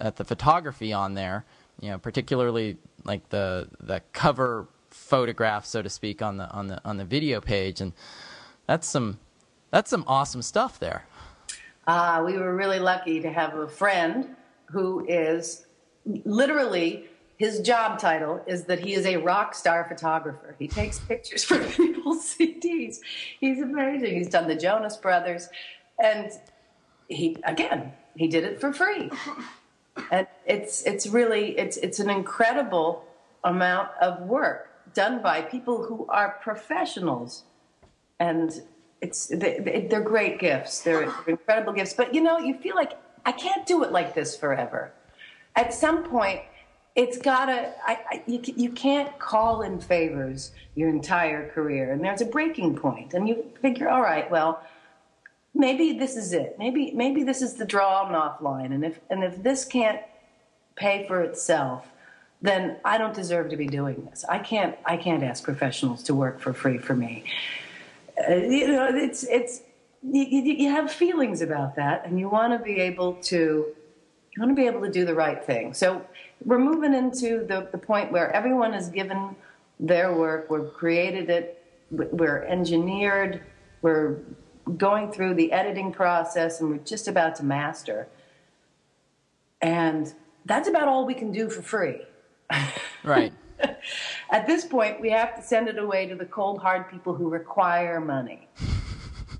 at 0.00 0.16
the 0.16 0.24
photography 0.24 0.92
on 0.92 1.14
there, 1.14 1.44
you 1.80 1.90
know, 1.90 1.98
particularly 1.98 2.76
like 3.04 3.28
the 3.30 3.68
the 3.80 4.02
cover 4.12 4.68
photograph, 4.90 5.64
so 5.64 5.82
to 5.82 5.88
speak, 5.88 6.22
on 6.22 6.36
the 6.36 6.50
on 6.50 6.68
the 6.68 6.80
on 6.84 6.96
the 6.96 7.04
video 7.04 7.40
page, 7.40 7.80
and 7.80 7.92
that's 8.66 8.86
some 8.86 9.18
that's 9.70 9.90
some 9.90 10.04
awesome 10.06 10.42
stuff 10.42 10.78
there. 10.78 11.06
Uh, 11.86 12.22
we 12.24 12.38
were 12.38 12.54
really 12.56 12.78
lucky 12.78 13.20
to 13.20 13.30
have 13.30 13.54
a 13.58 13.68
friend 13.68 14.34
who 14.66 15.04
is 15.06 15.66
literally 16.24 17.06
his 17.44 17.60
job 17.60 17.98
title 17.98 18.42
is 18.46 18.64
that 18.64 18.80
he 18.80 18.94
is 18.94 19.04
a 19.04 19.18
rock 19.18 19.54
star 19.54 19.84
photographer. 19.86 20.56
He 20.58 20.66
takes 20.66 20.98
pictures 20.98 21.44
for 21.44 21.58
people's 21.76 22.24
CDs. 22.34 23.00
He's 23.38 23.60
amazing. 23.60 24.16
He's 24.16 24.30
done 24.30 24.48
the 24.48 24.56
Jonas 24.56 24.96
Brothers, 24.96 25.50
and 26.02 26.30
he 27.08 27.36
again 27.44 27.92
he 28.16 28.28
did 28.28 28.44
it 28.44 28.60
for 28.60 28.72
free. 28.72 29.10
And 30.10 30.26
it's 30.46 30.84
it's 30.84 31.06
really 31.06 31.58
it's 31.58 31.76
it's 31.76 32.00
an 32.00 32.08
incredible 32.08 33.04
amount 33.44 33.90
of 34.00 34.22
work 34.22 34.70
done 34.94 35.20
by 35.20 35.42
people 35.42 35.84
who 35.84 36.06
are 36.08 36.38
professionals, 36.40 37.44
and 38.18 38.62
it's 39.02 39.26
they, 39.26 39.86
are 39.92 40.00
great 40.00 40.38
gifts. 40.38 40.80
They're 40.80 41.12
incredible 41.26 41.74
gifts. 41.74 41.92
But 41.92 42.14
you 42.14 42.22
know, 42.22 42.38
you 42.38 42.54
feel 42.54 42.74
like 42.74 42.92
I 43.26 43.32
can't 43.32 43.66
do 43.66 43.84
it 43.84 43.92
like 43.92 44.14
this 44.14 44.34
forever. 44.34 44.92
At 45.56 45.74
some 45.74 46.04
point 46.04 46.40
it's 46.94 47.18
gotta 47.18 47.72
I, 47.84 47.98
I, 48.10 48.22
you, 48.26 48.40
you 48.44 48.70
can't 48.70 49.18
call 49.18 49.62
in 49.62 49.80
favors 49.80 50.52
your 50.74 50.88
entire 50.88 51.48
career 51.50 51.92
and 51.92 52.04
there's 52.04 52.20
a 52.20 52.26
breaking 52.26 52.76
point 52.76 53.14
and 53.14 53.28
you 53.28 53.44
figure 53.60 53.88
all 53.88 54.02
right 54.02 54.30
well 54.30 54.62
maybe 55.54 55.92
this 55.98 56.16
is 56.16 56.32
it. 56.32 56.56
Maybe 56.58 56.92
maybe 56.92 57.22
this 57.22 57.40
is 57.40 57.54
the 57.54 57.64
draw 57.64 58.06
and 58.06 58.16
off 58.16 58.40
line 58.40 58.72
and 58.72 58.84
if 58.84 59.00
and 59.10 59.22
if 59.24 59.42
this 59.42 59.64
can't 59.64 60.00
pay 60.76 61.06
for 61.06 61.22
itself 61.22 61.86
then 62.42 62.76
i 62.84 62.98
don't 62.98 63.14
deserve 63.14 63.48
to 63.50 63.56
be 63.56 63.66
doing 63.66 64.06
this. 64.10 64.24
I 64.28 64.38
can't 64.38 64.76
i 64.84 64.96
can't 64.96 65.22
ask 65.22 65.42
professionals 65.42 66.02
to 66.04 66.14
work 66.14 66.40
for 66.40 66.52
free 66.52 66.78
for 66.78 66.94
me. 66.94 67.24
Uh, 68.28 68.34
you 68.34 68.68
know 68.68 68.88
it's 68.94 69.24
it's 69.24 69.62
you, 70.02 70.24
you, 70.24 70.42
you 70.54 70.70
have 70.70 70.92
feelings 70.92 71.40
about 71.40 71.76
that, 71.76 72.04
and 72.04 72.20
you 72.20 72.28
want 72.28 72.52
to 72.52 72.62
be 72.62 72.78
able 72.78 73.14
to 73.14 73.36
you 73.36 74.42
want 74.42 74.50
to 74.50 74.54
be 74.54 74.66
able 74.66 74.82
to 74.82 74.90
do 74.90 75.04
the 75.04 75.14
right 75.14 75.42
thing. 75.42 75.74
So 75.74 76.04
we're 76.44 76.58
moving 76.58 76.94
into 76.94 77.44
the, 77.46 77.68
the 77.72 77.78
point 77.78 78.12
where 78.12 78.30
everyone 78.32 78.74
is 78.74 78.88
given 78.88 79.34
their 79.80 80.14
work, 80.14 80.50
we've 80.50 80.72
created 80.72 81.30
it, 81.30 81.62
we're 81.90 82.42
engineered, 82.44 83.42
we're 83.82 84.18
going 84.76 85.12
through 85.12 85.34
the 85.34 85.52
editing 85.52 85.92
process, 85.92 86.60
and 86.60 86.70
we're 86.70 86.78
just 86.78 87.08
about 87.08 87.36
to 87.36 87.44
master. 87.44 88.08
And 89.60 90.12
that's 90.44 90.68
about 90.68 90.88
all 90.88 91.06
we 91.06 91.14
can 91.14 91.32
do 91.32 91.48
for 91.48 91.62
free. 91.62 92.02
Right. 93.02 93.34
At 94.30 94.46
this 94.46 94.64
point, 94.64 94.98
we 94.98 95.10
have 95.10 95.36
to 95.36 95.42
send 95.42 95.68
it 95.68 95.76
away 95.76 96.06
to 96.06 96.14
the 96.14 96.24
cold, 96.24 96.58
hard 96.58 96.90
people 96.90 97.14
who 97.14 97.28
require 97.28 98.00
money. 98.00 98.48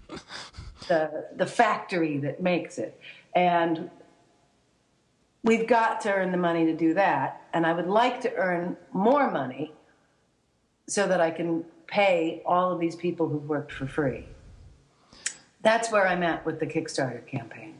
the, 0.88 1.28
the 1.36 1.46
factory 1.46 2.18
that 2.18 2.42
makes 2.42 2.76
it. 2.76 3.00
And 3.34 3.90
we've 5.44 5.66
got 5.66 6.00
to 6.00 6.12
earn 6.12 6.32
the 6.32 6.38
money 6.38 6.64
to 6.64 6.74
do 6.74 6.94
that. 6.94 7.42
And 7.52 7.64
I 7.64 7.72
would 7.72 7.86
like 7.86 8.20
to 8.22 8.34
earn 8.34 8.76
more 8.92 9.30
money 9.30 9.72
so 10.88 11.06
that 11.06 11.20
I 11.20 11.30
can 11.30 11.64
pay 11.86 12.42
all 12.44 12.72
of 12.72 12.80
these 12.80 12.96
people 12.96 13.28
who've 13.28 13.48
worked 13.48 13.72
for 13.72 13.86
free. 13.86 14.26
That's 15.62 15.92
where 15.92 16.06
I'm 16.06 16.22
at 16.22 16.44
with 16.44 16.58
the 16.60 16.66
Kickstarter 16.66 17.24
campaign. 17.26 17.74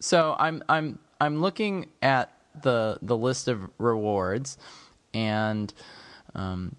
So 0.00 0.34
I'm 0.38 0.64
I'm 0.68 0.98
I'm 1.20 1.40
looking 1.40 1.86
at 2.00 2.32
the 2.60 2.98
the 3.02 3.16
list 3.16 3.46
of 3.46 3.70
rewards, 3.78 4.58
and 5.14 5.72
um, 6.34 6.74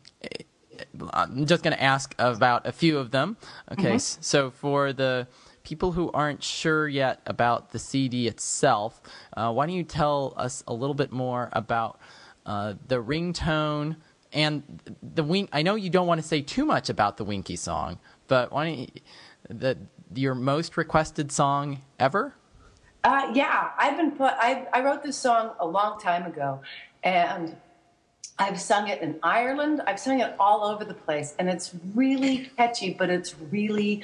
I'm 1.13 1.45
just 1.45 1.63
going 1.63 1.75
to 1.75 1.81
ask 1.81 2.13
about 2.19 2.67
a 2.67 2.73
few 2.73 2.97
of 2.97 3.11
them. 3.11 3.37
Okay, 3.71 3.95
mm-hmm. 3.95 4.21
so 4.21 4.51
for 4.51 4.91
the 4.91 5.27
people 5.63 5.93
who 5.93 6.11
aren't 6.11 6.43
sure 6.43 6.87
yet 6.87 7.21
about 7.25 7.71
the 7.71 7.79
CD 7.79 8.27
itself, 8.27 9.01
uh, 9.35 9.51
why 9.51 9.65
don't 9.65 9.75
you 9.75 9.83
tell 9.83 10.33
us 10.37 10.63
a 10.67 10.73
little 10.73 10.93
bit 10.93 11.11
more 11.11 11.49
about 11.53 11.99
uh, 12.45 12.73
the 12.87 13.01
ringtone 13.01 13.95
and 14.31 14.63
the 15.01 15.23
wink? 15.23 15.49
I 15.53 15.61
know 15.61 15.75
you 15.75 15.89
don't 15.89 16.07
want 16.07 16.21
to 16.21 16.27
say 16.27 16.41
too 16.41 16.65
much 16.65 16.89
about 16.89 17.17
the 17.17 17.23
Winky 17.23 17.55
song, 17.55 17.99
but 18.27 18.51
why 18.51 18.65
don't 18.65 18.79
you, 18.79 18.87
the 19.49 19.77
your 20.13 20.35
most 20.35 20.77
requested 20.77 21.31
song 21.31 21.81
ever? 21.99 22.35
Uh, 23.03 23.31
yeah, 23.33 23.71
I've 23.77 23.97
been 23.97 24.11
put. 24.11 24.33
I, 24.37 24.67
I 24.71 24.81
wrote 24.81 25.03
this 25.03 25.17
song 25.17 25.51
a 25.59 25.65
long 25.65 25.99
time 25.99 26.25
ago, 26.25 26.61
and 27.03 27.55
I've 28.39 28.59
sung 28.59 28.87
it 28.87 29.01
in 29.01 29.19
Ireland. 29.23 29.81
I've 29.85 29.99
sung 29.99 30.21
it 30.21 30.35
all 30.39 30.63
over 30.63 30.85
the 30.85 30.93
place, 30.93 31.35
and 31.37 31.49
it's 31.49 31.73
really 31.93 32.49
catchy, 32.57 32.93
but 32.93 33.09
it's 33.09 33.35
really 33.51 34.03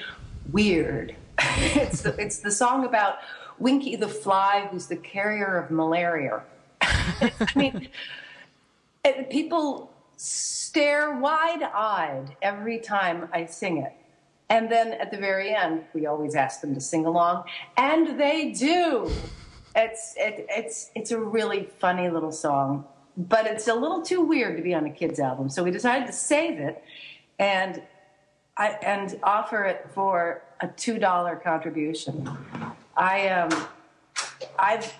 weird. 0.52 1.16
it's 1.58 2.02
the, 2.02 2.16
it's 2.22 2.40
the 2.40 2.52
song 2.52 2.86
about 2.86 3.18
Winky 3.60 3.96
the 3.96 4.08
fly, 4.08 4.68
who's 4.72 4.88
the 4.88 4.96
carrier 4.96 5.58
of 5.58 5.72
malaria. 5.72 6.42
I 6.82 7.32
mean, 7.56 7.90
it, 9.04 9.30
people 9.30 9.92
stare 10.16 11.18
wide-eyed 11.18 12.36
every 12.42 12.80
time 12.80 13.30
I 13.34 13.46
sing 13.46 13.78
it. 13.80 13.94
And 14.50 14.72
then 14.72 14.94
at 14.94 15.12
the 15.12 15.18
very 15.18 15.54
end, 15.54 15.84
we 15.94 16.08
always 16.08 16.36
ask 16.36 16.62
them 16.62 16.74
to 16.74 16.82
sing 16.82 17.06
along, 17.06 17.44
and 17.78 18.20
they 18.20 18.52
do. 18.52 19.12
It's 19.76 20.16
it, 20.18 20.48
it's 20.50 20.90
it's 20.96 21.12
a 21.12 21.20
really 21.20 21.70
funny 21.78 22.10
little 22.10 22.32
song, 22.32 22.86
but 23.16 23.46
it's 23.46 23.68
a 23.68 23.76
little 23.76 24.02
too 24.02 24.22
weird 24.22 24.58
to 24.58 24.64
be 24.64 24.74
on 24.74 24.86
a 24.88 24.90
kids 24.90 25.20
album. 25.20 25.50
So 25.50 25.64
we 25.64 25.70
decided 25.70 26.08
to 26.08 26.14
save 26.14 26.60
it, 26.60 26.84
and 27.38 27.84
I 28.58 28.70
and 28.82 29.20
offer 29.22 29.66
it 29.66 29.86
for 29.94 30.42
a 30.62 30.68
two 30.68 31.00
dollar 31.00 31.36
contribution. 31.36 32.30
I 32.96 33.30
um, 33.30 33.68
I've 34.58 34.94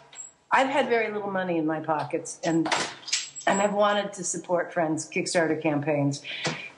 I've 0.52 0.70
had 0.70 0.90
very 0.90 1.12
little 1.12 1.32
money 1.32 1.58
in 1.58 1.66
my 1.66 1.80
pockets, 1.80 2.40
and 2.44 2.68
and 3.46 3.62
I've 3.62 3.74
wanted 3.74 4.14
to 4.14 4.24
support 4.24 4.74
friends' 4.74 5.10
Kickstarter 5.10 5.62
campaigns, 5.62 6.22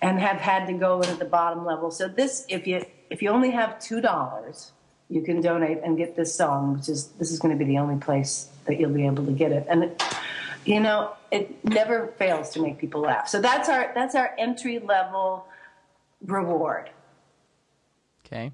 and 0.02 0.20
have 0.20 0.38
had 0.38 0.66
to 0.68 0.74
go 0.74 1.02
in 1.02 1.10
at 1.10 1.20
the 1.20 1.26
bottom 1.26 1.66
level. 1.66 1.92
So 1.92 2.08
this, 2.08 2.46
if 2.50 2.68
you 2.68 2.86
if 3.10 3.22
you 3.22 3.30
only 3.30 3.52
have 3.52 3.80
two 3.80 4.02
dollars, 4.02 4.72
you 5.10 5.22
can 5.22 5.42
donate 5.42 5.80
and 5.84 5.98
get 5.98 6.16
this 6.16 6.34
song, 6.34 6.78
which 6.78 6.90
is 6.90 7.08
this 7.20 7.32
is 7.32 7.40
going 7.40 7.58
to 7.58 7.64
be 7.64 7.70
the 7.70 7.78
only 7.78 8.00
place 8.00 8.50
that 8.66 8.80
you'll 8.80 8.94
be 8.94 9.06
able 9.06 9.26
to 9.26 9.32
get 9.32 9.52
it. 9.52 9.66
And 9.70 9.84
it, 9.84 10.04
you 10.66 10.80
know, 10.80 11.14
it 11.32 11.64
never 11.66 12.08
fails 12.18 12.50
to 12.52 12.62
make 12.62 12.78
people 12.78 13.02
laugh. 13.02 13.28
So 13.28 13.42
that's 13.42 13.70
our 13.70 13.92
that's 13.94 14.16
our 14.16 14.34
entry 14.38 14.80
level 14.80 15.46
reward. 16.26 16.90
Okay, 18.32 18.52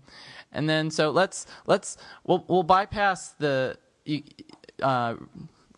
and 0.51 0.69
then 0.69 0.89
so 0.89 1.11
let's 1.11 1.45
let's 1.65 1.97
we'll 2.23 2.43
we'll 2.47 2.63
bypass 2.63 3.29
the. 3.39 3.77
Uh, 4.81 5.15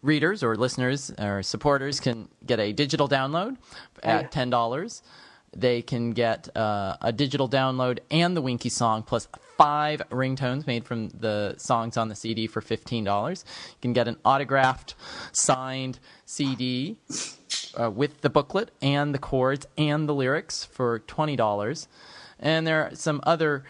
readers 0.01 0.43
or 0.43 0.55
listeners 0.55 1.11
or 1.19 1.41
supporters 1.41 1.99
can 1.99 2.27
get 2.45 2.59
a 2.59 2.71
digital 2.71 3.09
download 3.09 3.57
at 4.03 4.31
ten 4.31 4.49
dollars 4.49 5.01
they 5.55 5.81
can 5.81 6.11
get 6.11 6.55
uh, 6.55 6.97
a 7.01 7.11
digital 7.11 7.49
download 7.49 7.99
and 8.11 8.35
the 8.35 8.41
Winky 8.41 8.69
song 8.69 9.03
plus 9.03 9.27
five 9.57 10.01
ringtones 10.09 10.67
made 10.67 10.85
from 10.85 11.09
the 11.09 11.55
songs 11.57 11.97
on 11.97 12.07
the 12.07 12.15
CD 12.15 12.47
for 12.47 12.61
$15. 12.61 13.43
You 13.43 13.75
can 13.81 13.93
get 13.93 14.07
an 14.07 14.17
autographed, 14.23 14.95
signed 15.31 15.99
CD 16.25 16.97
uh, 17.79 17.91
with 17.91 18.21
the 18.21 18.29
booklet 18.29 18.71
and 18.81 19.13
the 19.13 19.19
chords 19.19 19.67
and 19.77 20.07
the 20.07 20.13
lyrics 20.13 20.63
for 20.63 20.99
$20. 20.99 21.87
And 22.39 22.65
there 22.65 22.85
are 22.85 22.95
some 22.95 23.19
other 23.23 23.65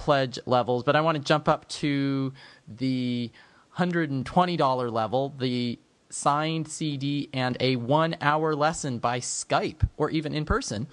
pledge 0.00 0.38
levels, 0.46 0.82
but 0.82 0.96
I 0.96 1.02
want 1.02 1.18
to 1.18 1.22
jump 1.22 1.46
up 1.46 1.68
to 1.68 2.32
the 2.66 3.30
$120 3.76 4.92
level. 4.92 5.34
The 5.38 5.78
signed 6.08 6.66
CD, 6.68 7.28
and 7.34 7.56
a 7.60 7.76
one 7.76 8.16
hour 8.20 8.54
lesson 8.54 8.98
by 8.98 9.20
Skype 9.20 9.86
or 9.98 10.10
even 10.10 10.34
in 10.34 10.44
person 10.44 10.88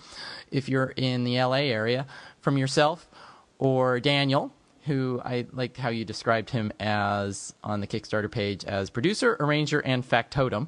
if 0.51 0.69
you're 0.69 0.93
in 0.95 1.23
the 1.23 1.41
LA 1.41 1.63
area 1.71 2.05
from 2.41 2.57
yourself 2.57 3.09
or 3.57 3.99
Daniel, 3.99 4.53
who 4.83 5.21
I 5.23 5.47
like 5.53 5.77
how 5.77 5.89
you 5.89 6.05
described 6.05 6.49
him 6.49 6.71
as 6.79 7.55
on 7.63 7.79
the 7.79 7.87
Kickstarter 7.87 8.29
page 8.29 8.63
as 8.65 8.89
producer, 8.89 9.37
arranger, 9.39 9.79
and 9.79 10.05
factotum. 10.05 10.67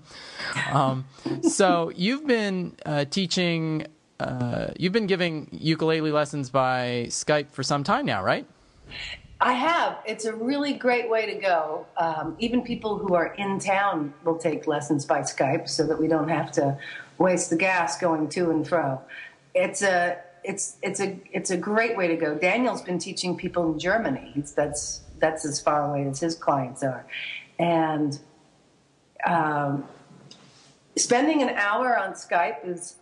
Um, 0.72 1.05
so 1.41 1.91
you've 1.96 2.25
been 2.25 2.75
uh, 2.86 3.05
teaching, 3.05 3.86
uh, 4.20 4.68
you've 4.78 4.94
been 4.94 5.08
giving 5.08 5.48
ukulele 5.52 6.12
lessons 6.12 6.50
by 6.50 7.06
Skype 7.10 7.52
for 7.52 7.64
some 7.64 7.84
time 7.84 8.06
now, 8.06 8.24
right? 8.24 8.46
I 9.42 9.54
have. 9.54 10.00
It's 10.06 10.26
a 10.26 10.34
really 10.36 10.74
great 10.74 11.10
way 11.10 11.26
to 11.26 11.40
go. 11.40 11.86
Um, 11.96 12.36
even 12.40 12.62
people 12.62 12.98
who 12.98 13.14
are 13.14 13.34
in 13.36 13.60
town 13.60 14.14
will 14.26 14.38
take 14.38 14.68
lessons 14.68 15.06
by 15.06 15.22
Skype 15.22 15.70
so 15.70 15.88
that 15.88 15.98
we 15.98 16.08
don't 16.08 16.28
have 16.28 16.52
to 16.54 16.78
waste 17.18 17.50
the 17.50 17.56
gas 17.56 17.98
going 17.98 18.28
to 18.30 18.50
and 18.52 18.68
fro. 18.68 19.02
It's 19.56 19.82
a 19.82 20.18
it's 20.44 20.78
it's 20.82 21.00
a 21.00 21.18
it's 21.32 21.52
a 21.52 21.58
great 21.58 21.96
way 21.96 22.08
to 22.08 22.18
go. 22.18 22.36
Daniel's 22.36 22.82
been 22.82 23.00
teaching 23.00 23.38
people 23.38 23.72
in 23.72 23.80
Germany. 23.80 24.44
That's 24.56 25.02
that's 25.20 25.46
as 25.46 25.62
far 25.62 25.90
away 25.90 26.08
as 26.08 26.20
his 26.20 26.36
clients 26.36 26.84
are, 26.84 27.06
and 27.58 28.20
um, 29.26 29.86
spending 30.98 31.42
an 31.42 31.50
hour 31.50 31.98
on 31.98 32.14
Skype 32.14 32.68
is 32.68 32.96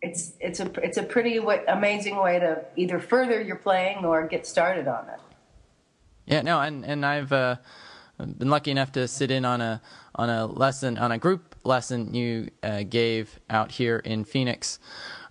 it's 0.00 0.32
it's 0.40 0.60
a 0.60 0.70
it's 0.82 0.96
a 0.96 1.02
pretty 1.02 1.38
w- 1.38 1.62
amazing 1.68 2.16
way 2.16 2.38
to 2.38 2.64
either 2.76 2.98
further 2.98 3.40
your 3.40 3.56
playing 3.56 4.04
or 4.04 4.26
get 4.26 4.46
started 4.46 4.86
on 4.86 5.08
it. 5.08 5.20
Yeah, 6.26 6.42
no, 6.42 6.60
and 6.60 6.84
and 6.84 7.04
I've 7.04 7.32
uh, 7.32 7.56
been 8.18 8.50
lucky 8.50 8.70
enough 8.70 8.92
to 8.92 9.08
sit 9.08 9.30
in 9.30 9.44
on 9.44 9.60
a 9.60 9.80
on 10.14 10.30
a 10.30 10.46
lesson 10.46 10.98
on 10.98 11.12
a 11.12 11.18
group 11.18 11.56
lesson 11.64 12.14
you 12.14 12.50
uh, 12.62 12.82
gave 12.88 13.40
out 13.50 13.72
here 13.72 13.98
in 13.98 14.24
Phoenix 14.24 14.78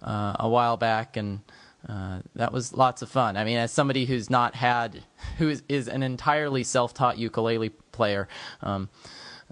uh, 0.02 0.36
a 0.40 0.50
while 0.50 0.76
back, 0.76 1.16
and 1.16 1.42
uh, 1.88 2.20
that 2.36 2.52
was 2.52 2.74
lots 2.74 3.02
of 3.02 3.10
fun. 3.10 3.38
I 3.38 3.44
mean, 3.46 3.58
as 3.58 3.72
somebody 3.72 4.06
who's 4.06 4.30
not 4.30 4.56
had 4.56 5.04
who 5.38 5.50
is, 5.50 5.64
is 5.70 5.88
an 5.88 6.04
entirely 6.04 6.64
self-taught 6.64 7.18
ukulele 7.18 7.70
player. 7.70 8.28
Um, 8.62 8.90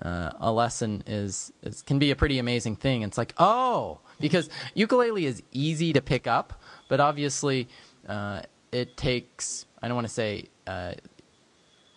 uh, 0.02 0.32
a 0.40 0.52
lesson 0.52 1.04
is, 1.08 1.54
is 1.64 1.82
can 1.82 2.00
be 2.00 2.12
a 2.12 2.16
pretty 2.18 2.38
amazing 2.38 2.76
thing. 2.76 3.02
It's 3.02 3.18
like, 3.18 3.34
oh, 3.38 4.00
because 4.20 4.50
ukulele 4.74 5.26
is 5.26 5.44
easy 5.52 5.94
to 5.94 6.02
pick 6.02 6.28
up, 6.28 6.62
but 6.88 7.00
obviously 7.00 7.68
uh, 8.08 8.42
it 8.72 8.98
takes 8.98 9.66
I 9.82 9.88
don't 9.88 9.96
want 9.96 10.08
to 10.08 10.14
say 10.14 10.50
uh, 10.66 10.94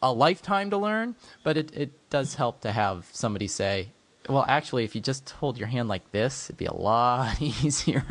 a 0.03 0.13
lifetime 0.13 0.71
to 0.71 0.77
learn, 0.77 1.17
but 1.43 1.57
it, 1.57 1.75
it 1.75 2.11
does 2.11 2.35
help 2.35 2.61
to 2.61 2.73
have 2.73 3.09
somebody 3.13 3.49
say, 3.49 3.93
well, 4.29 4.45
actually, 4.47 4.85
if 4.85 4.95
you 4.95 5.01
just 5.01 5.31
hold 5.31 5.57
your 5.59 5.69
hand 5.69 5.89
like 5.89 6.13
this, 6.13 6.47
it'd 6.47 6.59
be 6.59 6.67
a 6.67 6.75
lot 6.75 7.41
easier. 7.65 8.05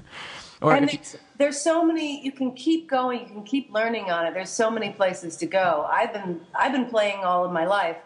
or 0.61 0.73
and 0.73 0.91
you, 0.91 0.99
there's 1.37 1.61
so 1.61 1.85
many 1.85 2.23
you 2.25 2.31
can 2.31 2.53
keep 2.53 2.89
going, 2.89 3.19
you 3.21 3.27
can 3.27 3.43
keep 3.43 3.71
learning 3.71 4.09
on 4.09 4.25
it. 4.25 4.33
There's 4.33 4.49
so 4.49 4.71
many 4.71 4.89
places 4.91 5.37
to 5.37 5.45
go. 5.45 5.87
I've 5.91 6.13
been 6.13 6.41
I've 6.55 6.71
been 6.71 6.87
playing 6.87 7.23
all 7.23 7.45
of 7.45 7.51
my 7.51 7.65
life, 7.65 7.97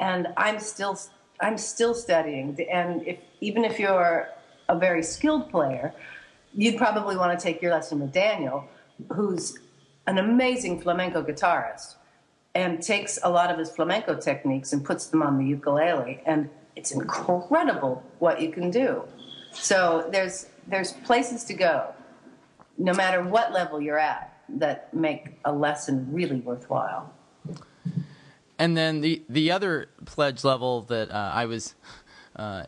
and 0.00 0.28
I'm 0.36 0.58
still 0.58 0.98
I'm 1.40 1.56
still 1.56 1.94
studying. 1.94 2.58
And 2.70 3.06
if 3.06 3.18
even 3.40 3.64
if 3.64 3.78
you're 3.78 4.28
a 4.70 4.78
very 4.78 5.02
skilled 5.02 5.50
player, 5.50 5.92
you'd 6.54 6.78
probably 6.78 7.16
want 7.16 7.38
to 7.38 7.42
take 7.42 7.60
your 7.60 7.72
lesson 7.72 8.00
with 8.00 8.12
Daniel, 8.12 8.64
who's 9.12 9.58
an 10.06 10.18
amazing 10.18 10.80
flamenco 10.80 11.22
guitarist 11.22 11.96
and 12.54 12.82
takes 12.82 13.18
a 13.22 13.30
lot 13.30 13.50
of 13.50 13.58
his 13.58 13.70
flamenco 13.70 14.14
techniques 14.14 14.72
and 14.72 14.84
puts 14.84 15.06
them 15.06 15.22
on 15.22 15.38
the 15.38 15.44
ukulele 15.44 16.20
and 16.26 16.48
it's 16.76 16.92
incredible 16.92 18.02
what 18.18 18.40
you 18.40 18.50
can 18.50 18.70
do. 18.70 19.02
So 19.52 20.08
there's 20.10 20.46
there's 20.66 20.92
places 20.92 21.44
to 21.44 21.54
go 21.54 21.92
no 22.78 22.94
matter 22.94 23.22
what 23.22 23.52
level 23.52 23.80
you're 23.80 23.98
at 23.98 24.32
that 24.48 24.92
make 24.94 25.38
a 25.44 25.52
lesson 25.52 26.08
really 26.12 26.40
worthwhile. 26.40 27.12
And 28.58 28.76
then 28.76 29.00
the 29.00 29.22
the 29.28 29.50
other 29.50 29.88
pledge 30.04 30.44
level 30.44 30.82
that 30.82 31.10
uh, 31.10 31.30
I 31.34 31.46
was 31.46 31.74
uh, 32.36 32.64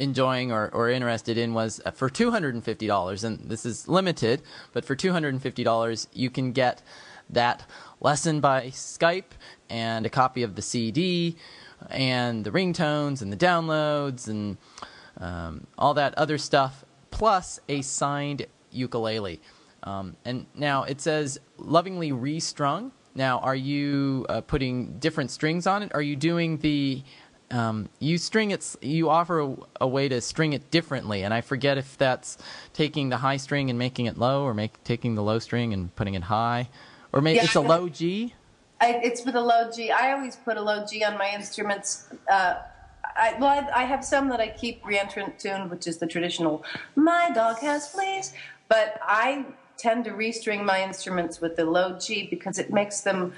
enjoying 0.00 0.50
or, 0.50 0.68
or 0.72 0.90
interested 0.90 1.38
in 1.38 1.54
was 1.54 1.80
uh, 1.84 1.90
for 1.90 2.10
two 2.10 2.30
hundred 2.30 2.54
and 2.54 2.64
this 3.44 3.64
is 3.64 3.86
limited, 3.86 4.42
but 4.72 4.84
for 4.84 4.96
two 4.96 5.12
hundred 5.12 5.34
and 5.34 5.42
fifty 5.42 5.62
dollars 5.62 6.08
you 6.12 6.30
can 6.30 6.52
get 6.52 6.82
that 7.28 7.64
lesson 8.00 8.40
by 8.40 8.66
Skype 8.68 9.32
and 9.68 10.04
a 10.04 10.10
copy 10.10 10.42
of 10.42 10.56
the 10.56 10.62
CD 10.62 11.36
and 11.90 12.44
the 12.44 12.50
ringtones 12.50 13.22
and 13.22 13.32
the 13.32 13.36
downloads 13.36 14.26
and 14.26 14.56
um, 15.18 15.66
all 15.78 15.94
that 15.94 16.14
other 16.14 16.38
stuff, 16.38 16.84
plus 17.10 17.60
a 17.68 17.82
signed 17.82 18.46
ukulele. 18.72 19.40
Um, 19.82 20.16
and 20.24 20.46
now 20.54 20.82
it 20.82 21.00
says 21.00 21.38
lovingly 21.56 22.10
restrung 22.10 22.92
now, 23.14 23.40
are 23.40 23.56
you 23.56 24.24
uh, 24.28 24.40
putting 24.40 24.98
different 24.98 25.30
strings 25.30 25.66
on 25.66 25.82
it? 25.82 25.92
Are 25.94 26.02
you 26.02 26.14
doing 26.14 26.58
the 26.58 27.02
um, 27.50 27.88
you 27.98 28.18
string 28.18 28.50
it? 28.50 28.76
You 28.80 29.10
offer 29.10 29.40
a, 29.40 29.56
a, 29.80 29.88
way 29.88 30.08
to 30.08 30.20
string 30.20 30.52
it 30.52 30.70
differently, 30.70 31.22
and 31.22 31.34
I 31.34 31.40
forget 31.40 31.78
if 31.78 31.98
that's 31.98 32.38
taking 32.72 33.08
the 33.08 33.18
high 33.18 33.38
string 33.38 33.70
and 33.70 33.78
making 33.78 34.06
it 34.06 34.16
low, 34.16 34.44
or 34.44 34.54
make 34.54 34.82
taking 34.84 35.14
the 35.14 35.22
low 35.22 35.38
string 35.38 35.72
and 35.72 35.94
putting 35.96 36.14
it 36.14 36.24
high, 36.24 36.68
or 37.12 37.20
maybe 37.20 37.36
yeah, 37.36 37.44
it's 37.44 37.56
a 37.56 37.60
low 37.60 37.88
G. 37.88 38.34
I, 38.80 39.00
it's 39.02 39.24
with 39.26 39.34
a 39.34 39.40
low 39.40 39.70
G. 39.70 39.90
I 39.90 40.12
always 40.12 40.36
put 40.36 40.56
a 40.56 40.62
low 40.62 40.86
G 40.86 41.04
on 41.04 41.18
my 41.18 41.30
instruments. 41.34 42.08
Uh, 42.30 42.56
I, 43.16 43.36
well, 43.38 43.48
I, 43.48 43.80
I, 43.80 43.84
have 43.84 44.04
some 44.04 44.28
that 44.28 44.40
I 44.40 44.48
keep 44.48 44.82
reentrant 44.84 45.38
tuned, 45.38 45.70
which 45.70 45.86
is 45.86 45.98
the 45.98 46.06
traditional 46.06 46.64
"My 46.94 47.30
dog 47.34 47.58
has 47.58 47.88
fleas," 47.88 48.32
but 48.68 48.98
I 49.02 49.44
tend 49.76 50.04
to 50.04 50.10
restring 50.10 50.64
my 50.64 50.82
instruments 50.82 51.40
with 51.40 51.56
the 51.56 51.64
low 51.64 51.98
G 51.98 52.28
because 52.30 52.58
it 52.58 52.72
makes 52.72 53.00
them 53.00 53.32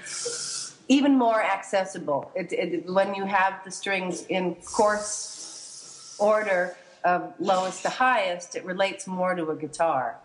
even 0.87 1.17
more 1.17 1.41
accessible. 1.41 2.31
It, 2.35 2.51
it, 2.51 2.89
when 2.89 3.15
you 3.15 3.25
have 3.25 3.63
the 3.63 3.71
strings 3.71 4.25
in 4.27 4.55
course 4.55 6.15
order 6.19 6.75
of 7.03 7.33
lowest 7.39 7.83
to 7.83 7.89
highest, 7.89 8.55
it 8.55 8.65
relates 8.65 9.07
more 9.07 9.35
to 9.35 9.49
a 9.49 9.55
guitar. 9.55 10.17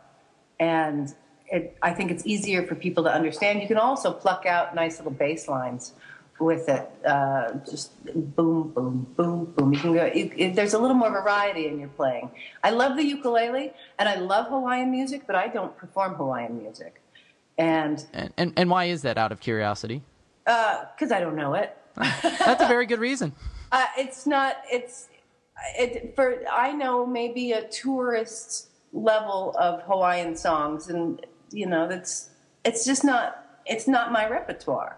And 0.61 1.15
it, 1.51 1.77
I 1.83 1.93
think 1.93 2.11
it's 2.11 2.27
easier 2.27 2.67
for 2.67 2.75
people 2.75 3.05
to 3.05 3.13
understand. 3.13 3.63
You 3.63 3.69
can 3.69 3.79
also 3.79 4.13
pluck 4.13 4.47
out 4.47 4.75
nice 4.75 4.99
little 4.99 5.13
bass 5.13 5.49
lines 5.49 5.93
with 6.39 6.69
it. 6.69 6.89
Uh, 7.05 7.55
just 7.69 8.05
boom, 8.37 8.71
boom, 8.71 9.07
boom, 9.17 9.53
boom. 9.57 9.73
You 9.73 9.79
can 9.79 9.95
go. 9.95 10.07
You, 10.07 10.31
it, 10.37 10.55
there's 10.55 10.75
a 10.75 10.79
little 10.79 10.97
more 10.97 11.11
variety 11.11 11.67
in 11.67 11.79
your 11.79 11.89
playing. 11.89 12.31
I 12.63 12.71
love 12.71 12.97
the 12.97 13.05
ukulele 13.05 13.73
and 13.99 14.09
I 14.09 14.17
love 14.17 14.49
Hawaiian 14.49 14.91
music, 14.91 15.23
but 15.27 15.37
I 15.37 15.49
don't 15.49 15.77
perform 15.77 16.15
Hawaiian 16.15 16.59
music. 16.59 17.01
And 17.57 18.05
and 18.13 18.33
and, 18.37 18.53
and 18.57 18.71
why 18.71 18.85
is 18.85 19.03
that? 19.03 19.19
Out 19.19 19.33
of 19.33 19.41
curiosity? 19.41 20.03
Because 20.49 21.13
uh, 21.13 21.17
I 21.17 21.21
don't 21.21 21.37
know 21.37 21.53
it. 21.53 21.77
That's 21.97 22.63
a 22.63 22.67
very 22.67 22.87
good 22.87 23.01
reason. 23.01 23.33
Uh, 23.71 23.85
it's 23.99 24.27
not. 24.27 24.63
It's 24.73 25.11
it 25.79 26.15
for. 26.17 26.43
I 26.51 26.73
know 26.73 27.05
maybe 27.05 27.53
a 27.53 27.69
tourist 27.69 28.71
level 28.95 29.55
of 29.61 29.83
Hawaiian 29.83 30.35
songs, 30.35 30.89
and 30.89 31.21
you 31.51 31.67
know 31.67 31.87
that's. 31.87 32.31
It's 32.65 32.87
just 32.87 33.05
not. 33.05 33.61
It's 33.67 33.87
not 33.87 34.11
my 34.11 34.27
repertoire. 34.27 34.97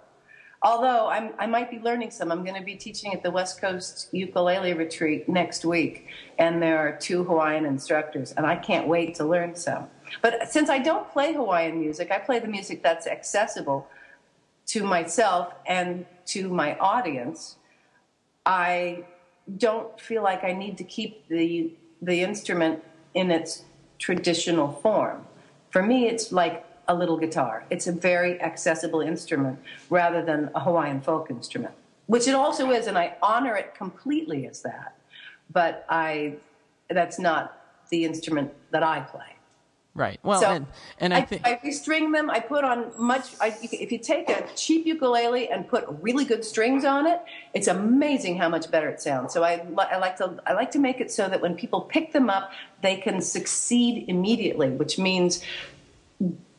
Although 0.62 1.09
I'm, 1.09 1.33
I 1.37 1.47
might 1.47 1.69
be 1.69 1.80
learning 1.80 2.12
some. 2.12 2.30
I'm 2.30 2.45
going 2.45 2.54
to 2.54 2.64
be 2.64 2.76
teaching 2.76 3.12
at 3.12 3.25
the 3.25 3.33
West 3.33 3.61
Coast 3.61 4.09
Ukulele 4.12 4.73
Retreat 4.75 5.28
next 5.28 5.64
week, 5.64 6.07
and 6.38 6.62
there 6.62 6.78
are 6.78 6.97
two 6.97 7.25
Hawaiian 7.25 7.66
instructors, 7.66 8.30
and 8.30 8.47
I 8.47 8.54
can't 8.54 8.87
wait 8.87 9.16
to 9.16 9.25
learn 9.25 9.57
some. 9.57 9.88
But 10.23 10.49
since 10.49 10.71
I 10.71 10.78
don't 10.78 11.11
play 11.11 11.33
Hawaiian 11.33 11.80
music, 11.80 12.13
I 12.13 12.19
play 12.21 12.39
the 12.39 12.47
music 12.47 12.84
that's 12.84 13.08
accessible 13.08 13.89
to 14.71 14.85
myself 14.85 15.52
and 15.67 16.06
to 16.25 16.49
my 16.49 16.78
audience. 16.78 17.56
I 18.47 19.04
don't 19.59 20.00
feel 20.00 20.23
like 20.23 20.45
I 20.45 20.52
need 20.52 20.78
to 20.78 20.85
keep 20.85 21.26
the 21.28 21.73
the 22.00 22.23
instrument 22.23 22.83
in 23.13 23.30
its 23.30 23.65
traditional 23.99 24.73
form. 24.73 25.26
For 25.71 25.83
me, 25.83 26.06
it's 26.06 26.33
like 26.33 26.65
a 26.89 26.95
little 26.95 27.19
guitar. 27.19 27.65
It's 27.69 27.87
a 27.87 27.93
very 27.93 28.41
accessible 28.41 29.00
instrument 29.00 29.59
rather 29.91 30.25
than 30.25 30.50
a 30.54 30.61
Hawaiian 30.61 31.00
folk 31.00 31.30
instrument, 31.30 31.75
which 32.06 32.26
it 32.26 32.35
also 32.35 32.71
is, 32.71 32.87
and 32.87 32.97
I 32.97 33.17
honor 33.23 33.56
it 33.56 33.75
completely 33.75 34.47
as 34.47 34.63
that. 34.63 34.97
But 35.52 35.85
I, 35.89 36.37
that's 36.89 37.19
not 37.19 37.59
the 37.91 38.04
instrument 38.04 38.52
that 38.71 38.83
I 38.83 39.00
play. 39.00 39.29
Right. 39.94 40.20
Well, 40.22 40.40
so 40.40 40.46
and, 40.46 40.66
and 40.98 41.12
I, 41.12 41.22
think 41.22 41.44
I 41.44 41.56
restring 41.64 42.12
them. 42.12 42.30
I 42.30 42.38
put 42.38 42.62
on 42.62 42.92
much. 42.96 43.34
I, 43.40 43.56
if 43.60 43.90
you 43.90 43.98
take 43.98 44.28
a 44.28 44.46
cheap 44.54 44.86
ukulele 44.86 45.50
and 45.50 45.66
put 45.66 45.84
really 46.00 46.24
good 46.24 46.44
strings 46.44 46.84
on 46.84 47.08
it, 47.08 47.20
it's 47.54 47.66
amazing 47.66 48.38
how 48.38 48.48
much 48.48 48.70
better 48.70 48.88
it 48.88 49.02
sounds. 49.02 49.32
So 49.34 49.42
I, 49.42 49.66
I 49.76 49.98
like 49.98 50.16
to 50.18 50.40
I 50.46 50.52
like 50.52 50.70
to 50.72 50.78
make 50.78 51.00
it 51.00 51.10
so 51.10 51.28
that 51.28 51.40
when 51.40 51.56
people 51.56 51.80
pick 51.80 52.12
them 52.12 52.30
up, 52.30 52.52
they 52.82 52.98
can 52.98 53.20
succeed 53.20 54.04
immediately, 54.06 54.70
which 54.70 54.96
means 54.96 55.42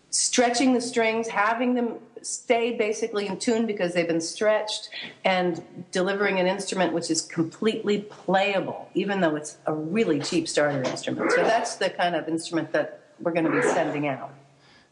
stretching 0.10 0.74
the 0.74 0.82
strings, 0.82 1.30
having 1.30 1.76
them 1.76 2.00
stay 2.22 2.76
basically 2.76 3.28
in 3.28 3.40
tune 3.40 3.66
because 3.66 3.94
they've 3.94 4.08
been 4.08 4.22
stretched, 4.22 4.90
and 5.24 5.64
delivering 5.92 6.38
an 6.38 6.48
instrument 6.48 6.92
which 6.92 7.10
is 7.10 7.22
completely 7.22 8.02
playable, 8.02 8.90
even 8.94 9.22
though 9.22 9.38
it's 9.38 9.58
a 9.66 9.74
really 9.74 10.20
cheap 10.20 10.50
starter 10.50 10.84
instrument. 10.84 11.32
So 11.32 11.44
that's 11.44 11.76
the 11.76 11.90
kind 11.90 12.16
of 12.16 12.28
instrument 12.28 12.74
that 12.74 13.01
we're 13.22 13.32
going 13.32 13.46
to 13.46 13.52
be 13.52 13.62
sending 13.62 14.08
out. 14.08 14.32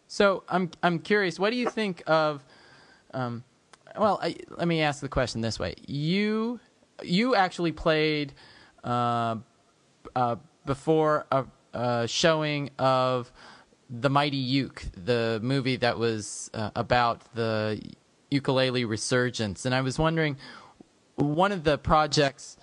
So 0.07 0.43
I'm 0.49 0.71
I'm 0.81 0.99
curious. 0.99 1.37
What 1.39 1.51
do 1.51 1.55
you 1.55 1.69
think 1.69 2.03
of? 2.07 2.43
Um, 3.13 3.43
well, 3.97 4.19
I, 4.21 4.35
let 4.49 4.67
me 4.67 4.81
ask 4.81 5.01
the 5.01 5.09
question 5.09 5.41
this 5.41 5.59
way: 5.59 5.75
you 5.85 6.59
you 7.03 7.35
actually 7.35 7.71
played 7.71 8.33
uh, 8.83 9.35
uh, 10.15 10.35
before 10.65 11.25
a, 11.31 11.45
a 11.73 12.07
showing 12.07 12.71
of 12.79 13.31
the 13.89 14.09
Mighty 14.09 14.37
Uke, 14.37 14.83
the 14.93 15.39
movie 15.41 15.75
that 15.77 15.97
was 15.97 16.49
uh, 16.53 16.71
about 16.75 17.21
the 17.33 17.81
ukulele 18.31 18.85
resurgence, 18.85 19.65
and 19.65 19.73
I 19.73 19.81
was 19.81 19.97
wondering, 19.97 20.37
one 21.15 21.51
of 21.51 21.63
the 21.63 21.77
projects 21.77 22.57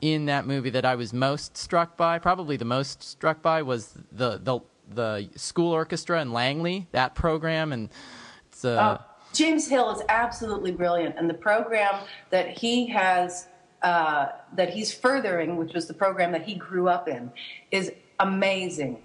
in 0.00 0.26
that 0.26 0.46
movie 0.46 0.70
that 0.70 0.84
I 0.84 0.94
was 0.94 1.12
most 1.12 1.56
struck 1.56 1.96
by, 1.96 2.18
probably 2.18 2.56
the 2.56 2.64
most 2.64 3.02
struck 3.02 3.42
by, 3.42 3.62
was 3.62 3.94
the 4.12 4.38
the 4.38 4.60
the 4.94 5.28
school 5.36 5.72
orchestra 5.72 6.20
in 6.20 6.32
Langley. 6.32 6.88
That 6.92 7.14
program 7.14 7.72
and 7.72 7.90
it's 8.48 8.64
uh, 8.64 8.98
oh, 8.98 9.04
James 9.32 9.68
Hill 9.68 9.90
is 9.90 10.02
absolutely 10.08 10.72
brilliant, 10.72 11.16
and 11.16 11.28
the 11.28 11.34
program 11.34 11.94
that 12.30 12.58
he 12.58 12.86
has 12.88 13.46
uh, 13.82 14.26
that 14.54 14.70
he's 14.70 14.92
furthering, 14.92 15.56
which 15.56 15.72
was 15.72 15.86
the 15.86 15.94
program 15.94 16.32
that 16.32 16.42
he 16.42 16.54
grew 16.54 16.88
up 16.88 17.08
in, 17.08 17.32
is 17.70 17.92
amazing, 18.18 19.02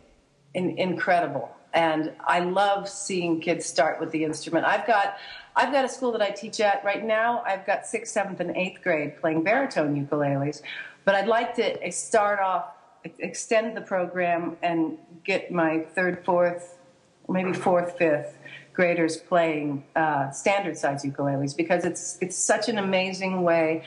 and 0.53 0.77
incredible 0.77 1.55
and 1.75 2.13
I 2.25 2.39
love 2.39 2.87
seeing 2.89 3.41
kids 3.41 3.65
start 3.65 3.99
with 3.99 4.09
the 4.11 4.23
instrument. 4.23 4.65
I've 4.65 4.87
got 4.87 5.17
I've 5.55 5.71
got 5.71 5.85
a 5.85 5.89
school 5.89 6.11
that 6.13 6.21
I 6.21 6.31
teach 6.31 6.59
at 6.59 6.83
right 6.83 7.05
now. 7.05 7.43
I've 7.45 7.65
got 7.65 7.85
sixth, 7.85 8.13
seventh, 8.13 8.39
and 8.39 8.55
eighth 8.57 8.81
grade 8.81 9.17
playing 9.19 9.43
baritone 9.43 9.95
ukuleles, 9.95 10.61
but 11.03 11.15
I'd 11.15 11.27
like 11.27 11.53
to 11.55 11.91
start 11.91 12.39
off 12.39 12.74
extend 13.19 13.75
the 13.75 13.81
program 13.81 14.57
and 14.61 14.97
get 15.23 15.51
my 15.51 15.79
third, 15.79 16.23
fourth, 16.25 16.77
maybe 17.29 17.53
fourth, 17.53 17.97
fifth 17.97 18.37
graders 18.73 19.17
playing 19.17 19.83
uh, 19.95 20.29
standard 20.31 20.77
size 20.77 21.03
ukuleles 21.03 21.55
because 21.55 21.85
it's 21.85 22.17
it's 22.21 22.35
such 22.35 22.67
an 22.67 22.77
amazing 22.77 23.41
way 23.41 23.83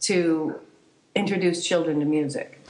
to 0.00 0.54
introduce 1.14 1.66
children 1.66 1.98
to 2.00 2.06
music. 2.06 2.60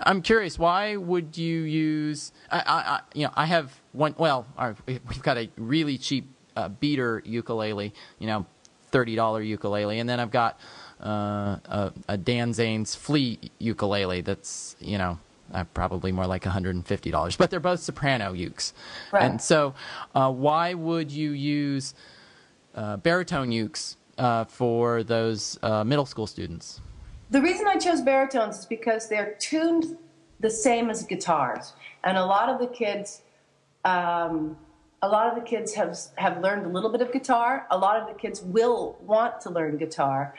I'm 0.00 0.22
curious. 0.22 0.58
Why 0.58 0.96
would 0.96 1.36
you 1.36 1.62
use? 1.62 2.32
I, 2.50 2.62
I, 2.66 3.00
you 3.14 3.26
know, 3.26 3.32
I 3.34 3.46
have 3.46 3.80
one. 3.92 4.14
Well, 4.18 4.46
we've 4.86 5.22
got 5.22 5.38
a 5.38 5.48
really 5.56 5.98
cheap 5.98 6.28
uh, 6.56 6.68
beater 6.68 7.22
ukulele. 7.24 7.92
You 8.18 8.26
know, 8.26 8.46
thirty 8.90 9.16
dollar 9.16 9.42
ukulele, 9.42 9.98
and 9.98 10.08
then 10.08 10.20
I've 10.20 10.30
got 10.30 10.60
uh, 11.00 11.58
a, 11.64 11.92
a, 12.08 12.16
Dan 12.16 12.52
Zanes 12.52 12.96
flea 12.96 13.38
ukulele. 13.58 14.20
That's 14.20 14.76
you 14.80 14.98
know. 14.98 15.18
Uh, 15.52 15.62
probably 15.74 16.10
more 16.10 16.26
like 16.26 16.42
$150, 16.42 17.36
but 17.38 17.50
they're 17.50 17.60
both 17.60 17.78
soprano 17.78 18.32
ukes. 18.32 18.72
Right. 19.12 19.24
And 19.24 19.40
so, 19.40 19.74
uh, 20.14 20.32
why 20.32 20.72
would 20.72 21.10
you 21.12 21.32
use 21.32 21.94
uh, 22.74 22.96
baritone 22.96 23.50
ukes 23.50 23.96
uh, 24.16 24.44
for 24.44 25.02
those 25.02 25.58
middle 25.62 26.06
school 26.06 26.26
students? 26.26 26.80
The 27.30 27.42
reason 27.42 27.66
I 27.66 27.76
chose 27.76 28.00
baritones 28.00 28.60
is 28.60 28.66
because 28.66 29.08
they're 29.08 29.34
tuned 29.38 29.98
the 30.40 30.50
same 30.50 30.90
as 30.90 31.02
guitars. 31.04 31.72
And 32.04 32.18
a 32.18 32.24
lot 32.24 32.48
of 32.48 32.60
the 32.60 32.66
kids, 32.66 33.22
um, 33.84 34.56
a 35.02 35.08
lot 35.08 35.26
of 35.28 35.34
the 35.34 35.40
kids 35.40 35.74
have 35.74 35.96
have 36.16 36.40
learned 36.40 36.66
a 36.66 36.68
little 36.68 36.90
bit 36.90 37.00
of 37.00 37.12
guitar. 37.12 37.66
A 37.70 37.78
lot 37.78 37.96
of 38.00 38.08
the 38.08 38.14
kids 38.14 38.42
will 38.42 38.96
want 39.00 39.40
to 39.42 39.50
learn 39.50 39.76
guitar, 39.78 40.34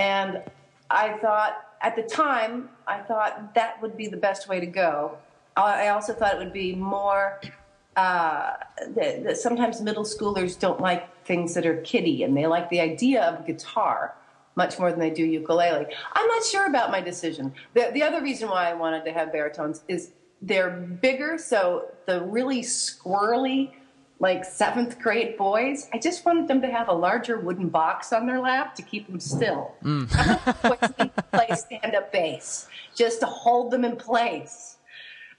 and 0.00 0.42
I 0.88 1.18
thought 1.18 1.52
at 1.82 1.94
the 1.94 2.02
time 2.02 2.70
I 2.86 3.00
thought 3.00 3.54
that 3.54 3.80
would 3.82 3.96
be 3.98 4.08
the 4.08 4.16
best 4.16 4.48
way 4.48 4.58
to 4.58 4.66
go. 4.66 5.18
I 5.56 5.88
also 5.88 6.14
thought 6.14 6.34
it 6.34 6.38
would 6.38 6.54
be 6.54 6.74
more. 6.74 7.40
Uh, 7.96 8.52
sometimes 9.34 9.82
middle 9.82 10.04
schoolers 10.04 10.58
don't 10.58 10.80
like 10.80 11.02
things 11.26 11.52
that 11.54 11.66
are 11.66 11.82
kiddie, 11.82 12.22
and 12.22 12.34
they 12.34 12.46
like 12.46 12.70
the 12.70 12.80
idea 12.80 13.22
of 13.24 13.46
guitar 13.46 14.14
much 14.56 14.78
more 14.78 14.90
than 14.90 15.00
they 15.00 15.10
do 15.10 15.24
ukulele. 15.24 15.86
I'm 16.14 16.28
not 16.28 16.44
sure 16.44 16.66
about 16.66 16.90
my 16.90 17.00
decision. 17.00 17.52
The, 17.74 17.90
the 17.92 18.02
other 18.02 18.22
reason 18.22 18.48
why 18.48 18.70
I 18.70 18.74
wanted 18.74 19.04
to 19.04 19.12
have 19.12 19.32
baritones 19.32 19.82
is 19.86 20.12
they're 20.40 20.70
bigger, 20.70 21.36
so 21.36 21.90
the 22.06 22.22
really 22.22 22.62
squirrely, 22.62 23.72
like 24.20 24.44
seventh 24.44 25.00
grade 25.00 25.36
boys, 25.38 25.88
I 25.92 25.98
just 25.98 26.24
wanted 26.26 26.46
them 26.46 26.60
to 26.60 26.68
have 26.68 26.88
a 26.88 26.92
larger 26.92 27.38
wooden 27.38 27.70
box 27.70 28.12
on 28.12 28.26
their 28.26 28.38
lap 28.38 28.74
to 28.76 28.82
keep 28.82 29.06
them 29.06 29.18
still. 29.18 29.74
Mm. 29.82 30.08
play 31.32 31.56
stand 31.56 31.94
up 31.94 32.12
bass 32.12 32.68
just 32.94 33.20
to 33.20 33.26
hold 33.26 33.70
them 33.70 33.84
in 33.84 33.96
place. 33.96 34.76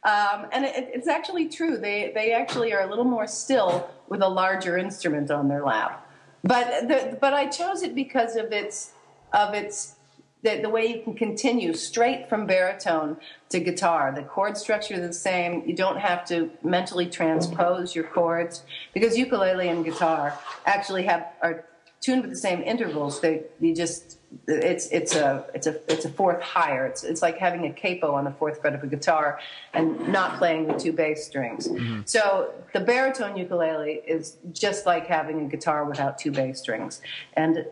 Um, 0.04 0.48
and 0.52 0.65
it, 0.65 0.89
it's 0.94 1.08
actually 1.08 1.48
true. 1.48 1.78
They, 1.78 2.12
they 2.15 2.34
actually 2.34 2.74
are 2.74 2.82
a 2.82 2.89
little 2.89 3.06
more 3.06 3.28
still 3.28 3.88
with 4.10 4.24
a 4.24 4.28
larger 4.28 4.78
instrument 4.78 5.30
on 5.30 5.48
their 5.48 5.63
lap. 5.63 6.12
But, 6.44 6.88
the, 6.88 7.17
but 7.22 7.36
I 7.36 7.46
chose 7.46 7.84
it 7.84 7.94
because 7.94 8.36
of 8.36 8.52
its 8.52 8.94
of 9.34 9.54
its 9.54 9.96
the, 10.43 10.60
the, 10.62 10.69
way 10.69 10.88
you 10.88 11.01
can 11.04 11.13
continue 11.13 11.73
straight 11.73 12.27
from 12.27 12.45
baritone 12.45 13.17
to 13.49 13.60
guitar. 13.60 14.12
The 14.15 14.23
chord 14.23 14.58
structure 14.58 14.95
is 14.95 15.01
the 15.01 15.13
same. 15.13 15.63
You 15.65 15.75
don't 15.75 15.99
have 15.99 16.25
to 16.25 16.49
mentally 16.63 17.06
transpose 17.06 17.93
your 17.95 18.06
chords 18.06 18.63
because 18.93 19.17
ukulele 19.17 19.69
and 19.69 19.86
guitar 19.86 20.38
actually 20.65 21.04
have 21.04 21.27
are 21.41 21.65
tuned 22.01 22.23
with 22.23 22.32
the 22.32 22.38
same 22.38 22.62
intervals. 22.63 23.21
They 23.21 23.43
you 23.60 23.75
just 23.75 24.17
it's 24.47 24.88
it's 24.88 25.15
a 25.15 25.45
it's 25.54 25.67
a 25.67 25.80
it's 25.91 26.06
a 26.06 26.10
fourth 26.10 26.41
higher. 26.41 26.86
It's 26.86 27.04
it's 27.04 27.21
like 27.21 27.38
having 27.38 27.67
a 27.67 27.73
capo 27.73 28.13
on 28.13 28.23
the 28.23 28.32
fourth 28.32 28.62
fret 28.62 28.73
of 28.73 28.84
a 28.84 28.88
guitar 28.88 29.39
and 29.73 30.08
not 30.10 30.38
playing 30.38 30.67
the 30.67 30.73
two 30.73 30.91
bass 30.91 31.25
strings. 31.25 31.67
Mm-hmm. 31.67 32.01
So 32.06 32.54
the 32.73 32.80
baritone 32.80 33.38
ukulele 33.38 34.01
is 34.08 34.38
just 34.51 34.86
like 34.86 35.06
having 35.06 35.45
a 35.45 35.49
guitar 35.49 35.86
without 35.86 36.17
two 36.17 36.32
bass 36.32 36.60
strings 36.60 37.01
and 37.34 37.65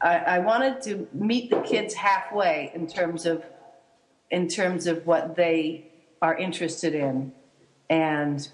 I, 0.00 0.16
I 0.16 0.38
wanted 0.38 0.80
to 0.82 1.08
meet 1.12 1.50
the 1.50 1.60
kids 1.60 1.94
halfway 1.94 2.70
in 2.74 2.86
terms 2.86 3.26
of 3.26 3.44
in 4.30 4.48
terms 4.48 4.86
of 4.86 5.06
what 5.06 5.34
they 5.34 5.86
are 6.22 6.36
interested 6.36 6.94
in 6.94 7.32
and 7.88 8.48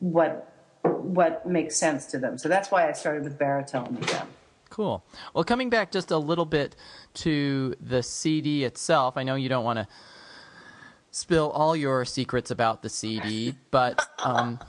what 0.00 0.52
what 0.82 1.46
makes 1.46 1.76
sense 1.76 2.06
to 2.06 2.18
them. 2.18 2.38
So 2.38 2.48
that's 2.48 2.70
why 2.70 2.88
I 2.88 2.92
started 2.92 3.24
with 3.24 3.38
baritone 3.38 3.94
with 3.94 4.08
them. 4.10 4.28
Cool. 4.70 5.04
Well, 5.34 5.44
coming 5.44 5.68
back 5.68 5.90
just 5.90 6.10
a 6.10 6.16
little 6.16 6.44
bit 6.44 6.76
to 7.14 7.74
the 7.80 8.02
CD 8.02 8.64
itself, 8.64 9.16
I 9.16 9.24
know 9.24 9.34
you 9.34 9.48
don't 9.48 9.64
want 9.64 9.78
to 9.78 9.88
spill 11.10 11.50
all 11.50 11.74
your 11.74 12.04
secrets 12.04 12.50
about 12.50 12.82
the 12.82 12.88
CD, 12.88 13.54
but 13.70 14.00
um, 14.22 14.60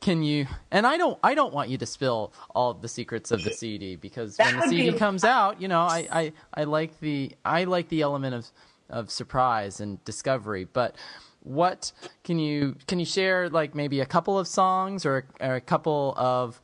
can 0.00 0.22
you 0.22 0.46
and 0.70 0.86
i 0.86 0.96
don't 0.96 1.18
i 1.22 1.34
don't 1.34 1.52
want 1.52 1.68
you 1.68 1.76
to 1.76 1.86
spill 1.86 2.32
all 2.54 2.74
the 2.74 2.88
secrets 2.88 3.30
of 3.30 3.42
the 3.44 3.52
cd 3.52 3.96
because 3.96 4.36
that 4.36 4.46
when 4.46 4.60
the 4.60 4.68
cd 4.68 4.90
be... 4.90 4.98
comes 4.98 5.24
out 5.24 5.60
you 5.60 5.68
know 5.68 5.80
I, 5.80 6.08
I 6.10 6.32
i 6.54 6.64
like 6.64 6.98
the 7.00 7.32
i 7.44 7.64
like 7.64 7.88
the 7.88 8.00
element 8.02 8.34
of 8.34 8.50
of 8.88 9.10
surprise 9.10 9.80
and 9.80 10.02
discovery 10.04 10.64
but 10.64 10.96
what 11.42 11.92
can 12.24 12.38
you 12.38 12.76
can 12.86 12.98
you 12.98 13.04
share 13.04 13.48
like 13.48 13.74
maybe 13.74 14.00
a 14.00 14.06
couple 14.06 14.38
of 14.38 14.46
songs 14.46 15.06
or, 15.06 15.24
or 15.40 15.54
a 15.54 15.60
couple 15.60 16.14
of 16.16 16.60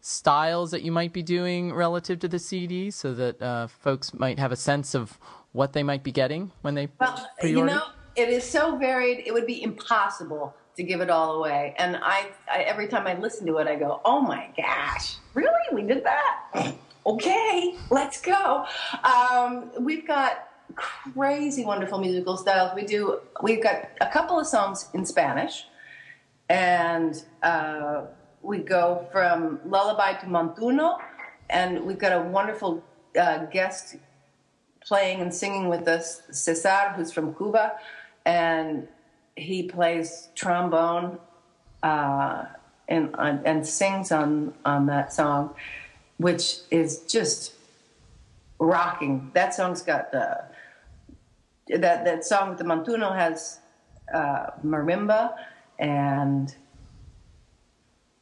styles 0.00 0.70
that 0.70 0.82
you 0.82 0.92
might 0.92 1.12
be 1.12 1.22
doing 1.22 1.74
relative 1.74 2.18
to 2.20 2.28
the 2.28 2.38
cd 2.38 2.90
so 2.90 3.12
that 3.12 3.40
uh, 3.42 3.66
folks 3.66 4.14
might 4.14 4.38
have 4.38 4.52
a 4.52 4.56
sense 4.56 4.94
of 4.94 5.18
what 5.52 5.72
they 5.72 5.82
might 5.82 6.02
be 6.02 6.12
getting 6.12 6.52
when 6.62 6.74
they 6.74 6.88
well 7.00 7.28
pre-order? 7.40 7.70
you 7.70 7.76
know 7.76 7.86
it 8.14 8.28
is 8.28 8.44
so 8.44 8.76
varied 8.76 9.22
it 9.26 9.32
would 9.32 9.46
be 9.46 9.62
impossible 9.62 10.54
to 10.76 10.82
give 10.82 11.00
it 11.00 11.10
all 11.10 11.36
away. 11.36 11.74
And 11.78 11.96
I, 12.02 12.28
I, 12.50 12.62
every 12.62 12.88
time 12.88 13.06
I 13.06 13.14
listen 13.18 13.46
to 13.46 13.56
it, 13.58 13.66
I 13.66 13.76
go, 13.76 14.00
"Oh 14.04 14.20
my 14.20 14.48
gosh, 14.56 15.16
really? 15.34 15.50
We 15.72 15.82
did 15.82 16.04
that? 16.04 16.74
okay, 17.06 17.76
let's 17.90 18.20
go." 18.20 18.66
Um, 19.04 19.70
we've 19.80 20.06
got 20.06 20.48
crazy, 20.74 21.64
wonderful 21.64 21.98
musical 21.98 22.36
styles. 22.36 22.72
We 22.74 22.84
do. 22.84 23.20
We've 23.42 23.62
got 23.62 23.88
a 24.00 24.06
couple 24.06 24.38
of 24.38 24.46
songs 24.46 24.88
in 24.94 25.06
Spanish, 25.06 25.66
and 26.48 27.22
uh, 27.42 28.02
we 28.42 28.58
go 28.58 29.06
from 29.10 29.60
lullaby 29.64 30.14
to 30.14 30.26
montuno, 30.26 30.98
and 31.48 31.84
we've 31.84 31.98
got 31.98 32.12
a 32.12 32.20
wonderful 32.20 32.84
uh, 33.18 33.46
guest 33.46 33.96
playing 34.86 35.20
and 35.20 35.34
singing 35.34 35.68
with 35.68 35.88
us, 35.88 36.22
Cesar, 36.30 36.92
who's 36.94 37.10
from 37.10 37.34
Cuba, 37.34 37.72
and 38.24 38.86
he 39.36 39.62
plays 39.62 40.28
trombone 40.34 41.18
uh, 41.82 42.46
and 42.88 43.14
and 43.18 43.66
sings 43.66 44.10
on 44.10 44.54
on 44.64 44.86
that 44.86 45.12
song, 45.12 45.54
which 46.16 46.58
is 46.70 47.00
just 47.00 47.52
rocking. 48.58 49.30
That 49.34 49.54
song's 49.54 49.82
got 49.82 50.10
the 50.12 50.44
that 51.68 52.04
that 52.04 52.24
song 52.24 52.50
with 52.50 52.58
the 52.58 52.64
Montuno 52.64 53.14
has 53.14 53.58
uh, 54.12 54.50
marimba 54.64 55.34
and 55.78 56.54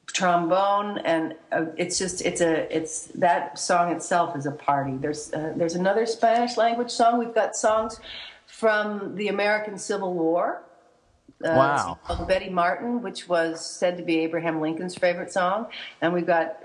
trombone 0.07 0.99
and 0.99 1.35
uh, 1.51 1.67
it's 1.77 1.99
just 1.99 2.23
it's 2.23 2.41
a 2.41 2.75
it's 2.75 3.07
that 3.17 3.59
song 3.59 3.93
itself 3.93 4.37
is 4.37 4.47
a 4.47 4.53
party. 4.53 4.97
There's 4.97 5.33
uh, 5.33 5.53
there's 5.57 5.75
another 5.75 6.07
spanish 6.07 6.57
language 6.57 6.91
song. 6.91 7.19
We've 7.19 7.35
got 7.35 7.55
songs 7.57 8.01
from 8.47 9.17
the 9.17 9.29
american 9.29 9.77
civil 9.79 10.15
war 10.15 10.63
uh, 11.43 11.49
wow. 11.49 11.99
Called 12.05 12.29
Betty 12.29 12.49
Martin, 12.49 13.03
which 13.03 13.29
was 13.29 13.65
said 13.65 13.97
to 13.97 14.03
be 14.03 14.21
Abraham 14.21 14.61
Lincoln's 14.61 14.95
favorite 14.95 15.33
song. 15.33 15.67
And 16.01 16.13
we've 16.13 16.27
got 16.27 16.59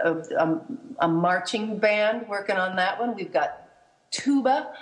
a, 0.00 0.12
a, 0.12 0.60
a 1.00 1.08
marching 1.08 1.78
band 1.78 2.28
working 2.28 2.56
on 2.56 2.76
that 2.76 3.00
one. 3.00 3.14
We've 3.14 3.32
got 3.32 3.62
tuba 4.10 4.72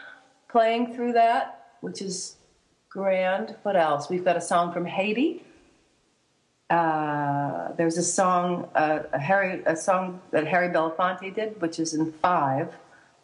playing 0.48 0.94
through 0.94 1.12
that, 1.14 1.76
which 1.80 2.02
is 2.02 2.36
grand. 2.88 3.56
What 3.62 3.76
else? 3.76 4.08
We've 4.08 4.24
got 4.24 4.36
a 4.36 4.40
song 4.40 4.72
from 4.72 4.86
Haiti. 4.86 5.44
Uh, 6.70 7.72
there's 7.76 7.98
a 7.98 8.02
song, 8.02 8.68
uh, 8.74 9.00
a 9.12 9.18
Harry, 9.18 9.62
a 9.66 9.76
song 9.76 10.20
that 10.30 10.46
Harry 10.46 10.68
Belafonte 10.68 11.34
did, 11.34 11.60
which 11.60 11.78
is 11.78 11.94
in 11.94 12.12
five. 12.12 12.74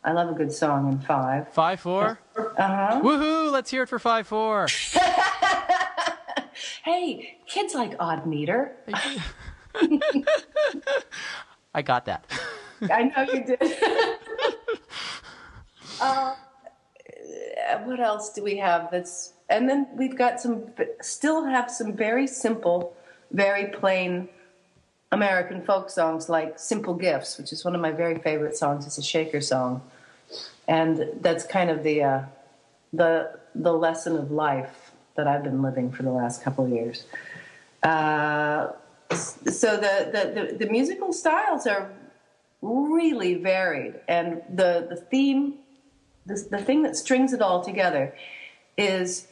I 0.05 0.13
love 0.13 0.31
a 0.31 0.35
good 0.35 0.53
song 0.53 0.93
in 0.93 0.99
five. 1.01 1.53
Five 1.53 1.81
four. 1.81 2.21
Uh 2.37 2.43
huh. 2.57 3.01
Woohoo! 3.03 3.51
Let's 3.51 3.71
hear 3.71 3.83
it 3.83 3.89
for 3.89 3.99
five 3.99 4.27
four. 4.27 4.67
hey, 6.91 7.39
kids 7.47 7.75
like 7.75 7.95
odd 7.99 8.27
meter. 8.27 8.73
I 11.75 11.83
got 11.83 12.05
that. 12.07 12.25
I 12.91 13.03
know 13.05 13.23
you 13.33 13.45
did. 13.45 13.63
uh, 16.01 16.35
what 17.85 18.01
else 18.01 18.33
do 18.33 18.43
we 18.43 18.57
have? 18.57 18.91
That's 18.91 19.35
and 19.49 19.69
then 19.69 19.87
we've 19.95 20.17
got 20.17 20.41
some. 20.41 20.67
Still 21.01 21.45
have 21.45 21.71
some 21.71 21.97
very 21.97 22.27
simple, 22.27 22.97
very 23.31 23.67
plain 23.67 24.29
American 25.13 25.63
folk 25.63 25.91
songs 25.91 26.29
like 26.29 26.59
"Simple 26.59 26.95
Gifts," 26.95 27.39
which 27.39 27.53
is 27.53 27.65
one 27.65 27.75
of 27.75 27.81
my 27.81 27.93
very 27.93 28.19
favorite 28.19 28.57
songs. 28.57 28.87
It's 28.87 28.99
a 28.99 29.03
Shaker 29.03 29.41
song, 29.41 29.83
and 30.67 31.09
that's 31.21 31.47
kind 31.47 31.71
of 31.71 31.85
the 31.85 32.03
uh, 32.03 32.23
the 32.93 33.39
the 33.55 33.73
lesson 33.73 34.17
of 34.17 34.33
life 34.33 34.90
that 35.17 35.27
I've 35.27 35.43
been 35.43 35.63
living 35.63 35.91
for 35.93 36.03
the 36.03 36.11
last 36.11 36.43
couple 36.43 36.65
of 36.65 36.71
years. 36.71 37.05
Uh, 37.83 38.69
so 39.13 39.77
the, 39.77 40.11
the, 40.13 40.41
the, 40.41 40.65
the, 40.65 40.71
musical 40.71 41.13
styles 41.13 41.67
are 41.67 41.91
really 42.63 43.35
varied, 43.35 43.95
and 44.07 44.43
the, 44.53 44.87
the 44.89 44.97
theme, 44.97 45.55
the, 46.27 46.47
the 46.51 46.59
thing 46.59 46.83
that 46.83 46.97
strings 46.97 47.33
it 47.33 47.41
all 47.41 47.63
together 47.65 48.15
is 48.77 49.27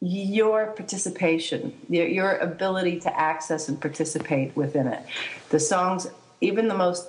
your 0.00 0.68
participation, 0.68 1.72
your, 1.88 2.06
your 2.06 2.36
ability 2.36 3.00
to 3.00 3.20
access 3.20 3.68
and 3.68 3.80
participate 3.80 4.54
within 4.54 4.86
it. 4.86 5.02
The 5.50 5.58
songs, 5.58 6.06
even 6.40 6.68
the 6.68 6.76
most 6.76 7.08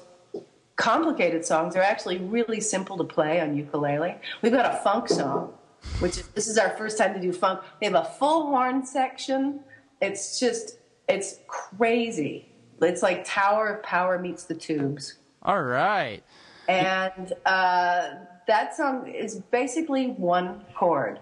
complicated 0.75 1.45
songs, 1.45 1.75
are 1.75 1.83
actually 1.83 2.17
really 2.17 2.61
simple 2.61 2.97
to 2.97 3.03
play 3.03 3.39
on 3.41 3.55
ukulele. 3.55 4.15
We've 4.41 4.51
got 4.51 4.73
a 4.73 4.77
funk 4.77 5.09
song 5.09 5.53
which 5.99 6.17
is, 6.17 6.27
this 6.29 6.47
is 6.47 6.57
our 6.57 6.69
first 6.71 6.97
time 6.97 7.13
to 7.13 7.19
do 7.19 7.31
funk. 7.33 7.61
We 7.81 7.87
have 7.87 7.95
a 7.95 8.05
full 8.05 8.47
horn 8.47 8.85
section. 8.85 9.61
It's 10.01 10.39
just, 10.39 10.77
it's 11.07 11.39
crazy. 11.47 12.47
It's 12.81 13.03
like 13.03 13.25
Tower 13.25 13.75
of 13.75 13.83
Power 13.83 14.17
meets 14.19 14.43
the 14.45 14.55
Tubes. 14.55 15.15
All 15.43 15.61
right. 15.61 16.23
And 16.67 17.33
uh, 17.45 18.11
that 18.47 18.75
song 18.75 19.07
is 19.07 19.35
basically 19.51 20.07
one 20.07 20.65
chord. 20.75 21.19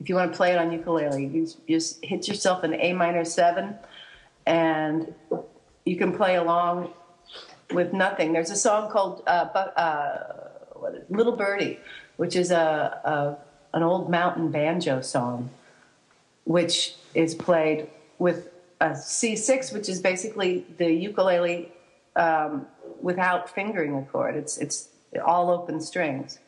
If 0.00 0.08
you 0.08 0.14
want 0.14 0.32
to 0.32 0.36
play 0.36 0.52
it 0.52 0.58
on 0.58 0.72
ukulele, 0.72 1.26
you 1.26 1.48
just 1.68 2.04
hit 2.04 2.28
yourself 2.28 2.62
an 2.62 2.74
A 2.74 2.92
minor 2.92 3.24
seven 3.24 3.76
and 4.46 5.14
you 5.84 5.96
can 5.96 6.12
play 6.16 6.36
along 6.36 6.92
with 7.72 7.92
nothing. 7.92 8.32
There's 8.32 8.50
a 8.50 8.56
song 8.56 8.90
called 8.90 9.22
uh, 9.26 9.30
uh, 9.30 10.48
what 10.74 10.94
is- 10.94 11.04
"Little 11.10 11.36
Birdie," 11.36 11.78
which 12.16 12.36
is 12.36 12.50
a, 12.50 13.00
a 13.04 13.38
an 13.74 13.82
old 13.82 14.08
mountain 14.08 14.50
banjo 14.50 15.02
song, 15.02 15.50
which 16.44 16.94
is 17.12 17.34
played 17.34 17.88
with 18.18 18.48
a 18.80 18.90
C6, 18.90 19.72
which 19.72 19.88
is 19.88 20.00
basically 20.00 20.64
the 20.78 20.90
ukulele 20.90 21.72
um, 22.16 22.66
without 23.02 23.50
fingering 23.50 23.96
a 23.96 24.02
chord. 24.02 24.36
It's 24.36 24.56
it's 24.58 24.88
all 25.26 25.50
open 25.50 25.80
strings, 25.80 26.38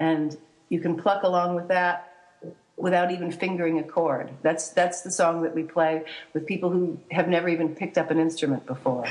and 0.00 0.36
you 0.70 0.80
can 0.80 0.96
pluck 0.96 1.22
along 1.22 1.54
with 1.54 1.68
that 1.68 2.12
without 2.76 3.10
even 3.10 3.30
fingering 3.30 3.78
a 3.78 3.82
chord. 3.82 4.30
That's 4.42 4.70
that's 4.70 5.02
the 5.02 5.10
song 5.10 5.42
that 5.42 5.54
we 5.54 5.64
play 5.64 6.04
with 6.32 6.46
people 6.46 6.70
who 6.70 6.98
have 7.10 7.28
never 7.28 7.48
even 7.48 7.74
picked 7.74 7.98
up 7.98 8.10
an 8.10 8.18
instrument 8.18 8.64
before. 8.66 9.06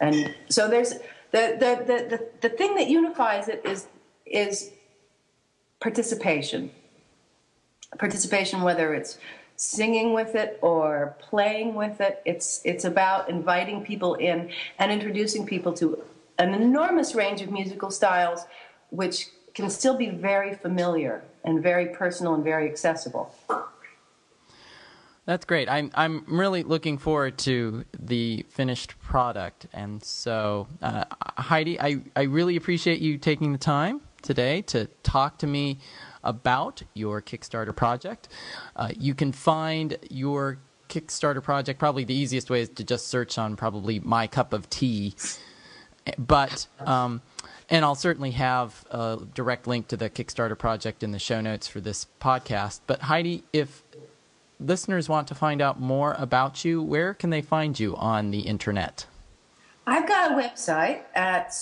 And 0.00 0.34
so 0.48 0.68
there's 0.68 0.94
the 1.30 1.56
the 1.60 1.84
the 1.86 2.16
the, 2.16 2.48
the 2.48 2.48
thing 2.48 2.74
that 2.74 2.88
unifies 2.88 3.48
it 3.48 3.64
is 3.64 3.86
is 4.26 4.72
participation. 5.80 6.70
Participation, 7.98 8.62
whether 8.62 8.94
it's 8.94 9.18
singing 9.56 10.12
with 10.12 10.34
it 10.34 10.58
or 10.62 11.16
playing 11.20 11.74
with 11.74 12.00
it, 12.00 12.20
it's 12.24 12.60
it's 12.64 12.84
about 12.84 13.28
inviting 13.28 13.84
people 13.84 14.14
in 14.14 14.50
and 14.78 14.90
introducing 14.90 15.46
people 15.46 15.72
to 15.74 16.02
an 16.38 16.54
enormous 16.54 17.14
range 17.14 17.40
of 17.40 17.50
musical 17.50 17.90
styles, 17.90 18.46
which 18.90 19.28
can 19.54 19.70
still 19.70 19.96
be 19.96 20.10
very 20.10 20.54
familiar 20.54 21.22
and 21.44 21.62
very 21.62 21.86
personal 21.86 22.34
and 22.34 22.42
very 22.42 22.68
accessible. 22.68 23.32
That's 25.26 25.44
great. 25.44 25.70
I'm 25.70 25.90
I'm 25.94 26.24
really 26.26 26.64
looking 26.64 26.98
forward 26.98 27.38
to 27.38 27.84
the 27.98 28.44
finished 28.50 28.98
product, 29.00 29.66
and 29.72 30.02
so 30.02 30.66
uh, 30.82 31.04
Heidi, 31.38 31.80
I 31.80 32.02
I 32.14 32.22
really 32.22 32.56
appreciate 32.56 33.00
you 33.00 33.16
taking 33.16 33.52
the 33.52 33.58
time 33.58 34.02
today 34.24 34.62
to 34.62 34.86
talk 35.04 35.38
to 35.38 35.46
me 35.46 35.78
about 36.24 36.82
your 36.94 37.22
Kickstarter 37.22 37.76
project. 37.76 38.28
Uh, 38.74 38.88
you 38.98 39.14
can 39.14 39.30
find 39.30 39.96
your 40.10 40.58
Kickstarter 40.88 41.42
project. 41.42 41.78
Probably 41.78 42.04
the 42.04 42.14
easiest 42.14 42.50
way 42.50 42.62
is 42.62 42.70
to 42.70 42.82
just 42.82 43.06
search 43.06 43.38
on 43.38 43.54
probably 43.54 44.00
my 44.00 44.26
cup 44.26 44.52
of 44.52 44.68
tea, 44.68 45.14
but. 46.18 46.66
Um, 46.80 47.22
and 47.70 47.82
I'll 47.82 47.94
certainly 47.94 48.32
have 48.32 48.84
a 48.90 49.20
direct 49.34 49.66
link 49.66 49.88
to 49.88 49.96
the 49.96 50.10
Kickstarter 50.10 50.56
project 50.56 51.02
in 51.02 51.12
the 51.12 51.18
show 51.18 51.40
notes 51.40 51.66
for 51.66 51.80
this 51.80 52.06
podcast. 52.20 52.80
But 52.86 53.00
Heidi, 53.00 53.42
if 53.54 53.82
listeners 54.60 55.08
want 55.08 55.28
to 55.28 55.34
find 55.34 55.62
out 55.62 55.80
more 55.80 56.14
about 56.18 56.62
you, 56.64 56.82
where 56.82 57.14
can 57.14 57.30
they 57.30 57.40
find 57.40 57.80
you 57.80 57.96
on 57.96 58.32
the 58.32 58.40
internet? 58.40 59.06
I've 59.86 60.06
got 60.06 60.32
a 60.32 60.34
website 60.34 61.02
at 61.14 61.54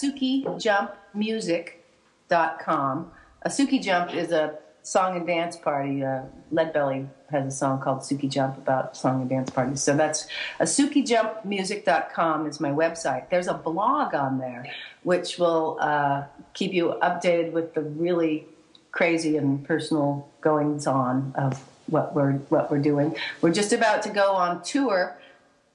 sukeyjumpmusic.com. 2.33 3.11
A 3.43 3.49
Sukey 3.49 3.83
Jump 3.83 4.15
is 4.15 4.33
a 4.33 4.59
song 4.83 5.17
and 5.17 5.27
dance 5.27 5.57
party. 5.57 6.05
Uh, 6.05 6.23
Leadbelly 6.53 7.09
has 7.31 7.47
a 7.47 7.57
song 7.57 7.81
called 7.81 8.01
Sukey 8.01 8.29
Jump 8.29 8.59
about 8.59 8.97
song 8.97 9.23
and 9.23 9.31
dance 9.31 9.51
parties. 9.51 9.83
So 9.83 9.97
that's 9.97 10.27
a 10.61 10.65
sukeyjumpmusic.com 10.65 12.47
is 12.47 12.61
my 12.61 12.71
website. 12.71 13.31
There's 13.31 13.49
a 13.49 13.55
blog 13.55 14.15
on 14.15 14.39
there 14.39 14.67
which 15.03 15.39
will 15.39 15.79
uh, 15.81 16.25
keep 16.55 16.73
you 16.73 16.95
updated 17.03 17.53
with 17.53 17.75
the 17.75 17.83
really 17.83 18.47
crazy 18.91 19.37
and 19.37 19.65
personal 19.65 20.29
goings 20.41 20.87
on 20.87 21.33
of 21.37 21.63
what 21.87 22.15
we're 22.15 22.35
what 22.49 22.71
we're 22.71 22.79
doing. 22.79 23.17
We're 23.41 23.53
just 23.53 23.73
about 23.73 24.03
to 24.03 24.11
go 24.11 24.33
on 24.33 24.63
tour, 24.63 25.19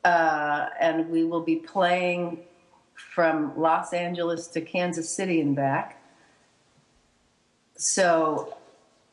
uh, 0.05 0.69
and 0.79 1.09
we 1.09 1.25
will 1.25 1.41
be 1.41 1.57
playing 1.57 2.39
from 2.93 3.59
Los 3.59 3.93
Angeles 3.93 4.47
to 4.47 4.61
Kansas 4.61 5.09
City 5.09 5.41
and 5.41 5.55
back. 5.55 5.96
So 7.77 8.57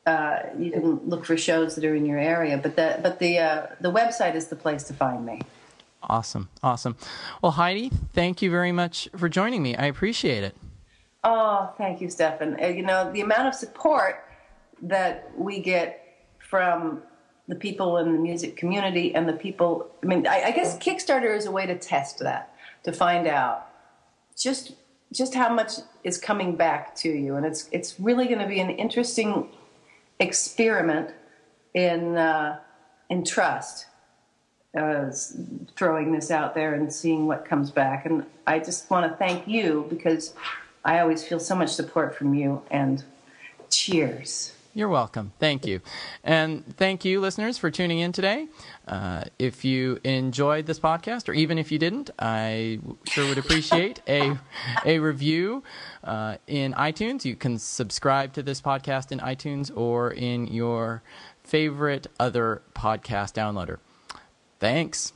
uh, 0.06 0.40
you 0.58 0.72
can 0.72 0.96
look 1.08 1.24
for 1.24 1.36
shows 1.36 1.74
that 1.76 1.84
are 1.84 1.94
in 1.94 2.06
your 2.06 2.18
area, 2.18 2.58
but 2.58 2.76
the 2.76 2.98
but 3.02 3.18
the 3.18 3.38
uh, 3.38 3.66
the 3.80 3.92
website 3.92 4.34
is 4.34 4.48
the 4.48 4.56
place 4.56 4.84
to 4.84 4.94
find 4.94 5.24
me. 5.24 5.40
Awesome, 6.02 6.50
awesome. 6.62 6.96
Well, 7.40 7.52
Heidi, 7.52 7.90
thank 8.12 8.42
you 8.42 8.50
very 8.50 8.72
much 8.72 9.08
for 9.16 9.28
joining 9.28 9.62
me. 9.62 9.74
I 9.76 9.86
appreciate 9.86 10.44
it. 10.44 10.54
Oh, 11.22 11.72
thank 11.78 12.02
you, 12.02 12.10
Stefan. 12.10 12.62
Uh, 12.62 12.66
You 12.66 12.82
know, 12.82 13.10
the 13.10 13.22
amount 13.22 13.48
of 13.48 13.54
support 13.54 14.24
that 14.82 15.30
we 15.36 15.60
get 15.60 16.26
from 16.38 17.02
the 17.48 17.54
people 17.54 17.96
in 17.98 18.12
the 18.12 18.18
music 18.18 18.56
community 18.56 19.14
and 19.14 19.26
the 19.26 19.32
people, 19.32 19.90
I 20.02 20.06
mean, 20.06 20.26
I, 20.26 20.44
I 20.44 20.50
guess 20.50 20.78
Kickstarter 20.78 21.34
is 21.36 21.46
a 21.46 21.50
way 21.50 21.66
to 21.66 21.78
test 21.78 22.18
that, 22.20 22.54
to 22.84 22.92
find 22.92 23.26
out 23.26 23.68
just 24.36 24.72
just 25.14 25.34
how 25.34 25.48
much 25.48 25.72
is 26.02 26.18
coming 26.18 26.56
back 26.56 26.94
to 26.96 27.08
you. 27.08 27.36
And 27.36 27.46
it's, 27.46 27.68
it's 27.72 27.98
really 27.98 28.26
going 28.26 28.40
to 28.40 28.46
be 28.46 28.60
an 28.60 28.70
interesting 28.70 29.48
experiment 30.18 31.10
in, 31.72 32.16
uh, 32.16 32.58
in 33.08 33.24
trust 33.24 33.86
uh, 34.76 35.10
throwing 35.76 36.12
this 36.12 36.30
out 36.30 36.54
there 36.54 36.74
and 36.74 36.92
seeing 36.92 37.26
what 37.26 37.44
comes 37.44 37.70
back. 37.70 38.06
And 38.06 38.26
I 38.46 38.58
just 38.58 38.90
want 38.90 39.10
to 39.10 39.16
thank 39.16 39.46
you 39.46 39.86
because 39.88 40.34
I 40.84 40.98
always 40.98 41.24
feel 41.24 41.40
so 41.40 41.54
much 41.54 41.70
support 41.70 42.14
from 42.16 42.34
you. 42.34 42.62
And 42.70 43.04
cheers. 43.70 44.52
You're 44.76 44.88
welcome. 44.88 45.32
Thank 45.38 45.66
you. 45.66 45.80
And 46.24 46.76
thank 46.76 47.04
you, 47.04 47.20
listeners, 47.20 47.56
for 47.56 47.70
tuning 47.70 48.00
in 48.00 48.10
today. 48.10 48.48
Uh, 48.88 49.22
if 49.38 49.64
you 49.64 50.00
enjoyed 50.02 50.66
this 50.66 50.80
podcast, 50.80 51.28
or 51.28 51.32
even 51.32 51.58
if 51.58 51.70
you 51.70 51.78
didn't, 51.78 52.10
I 52.18 52.80
sure 53.06 53.28
would 53.28 53.38
appreciate 53.38 54.02
a, 54.08 54.36
a 54.84 54.98
review 54.98 55.62
uh, 56.02 56.38
in 56.48 56.72
iTunes. 56.72 57.24
You 57.24 57.36
can 57.36 57.56
subscribe 57.58 58.32
to 58.32 58.42
this 58.42 58.60
podcast 58.60 59.12
in 59.12 59.20
iTunes 59.20 59.70
or 59.76 60.10
in 60.10 60.48
your 60.48 61.04
favorite 61.44 62.08
other 62.18 62.62
podcast 62.74 63.32
downloader. 63.34 63.78
Thanks. 64.58 65.13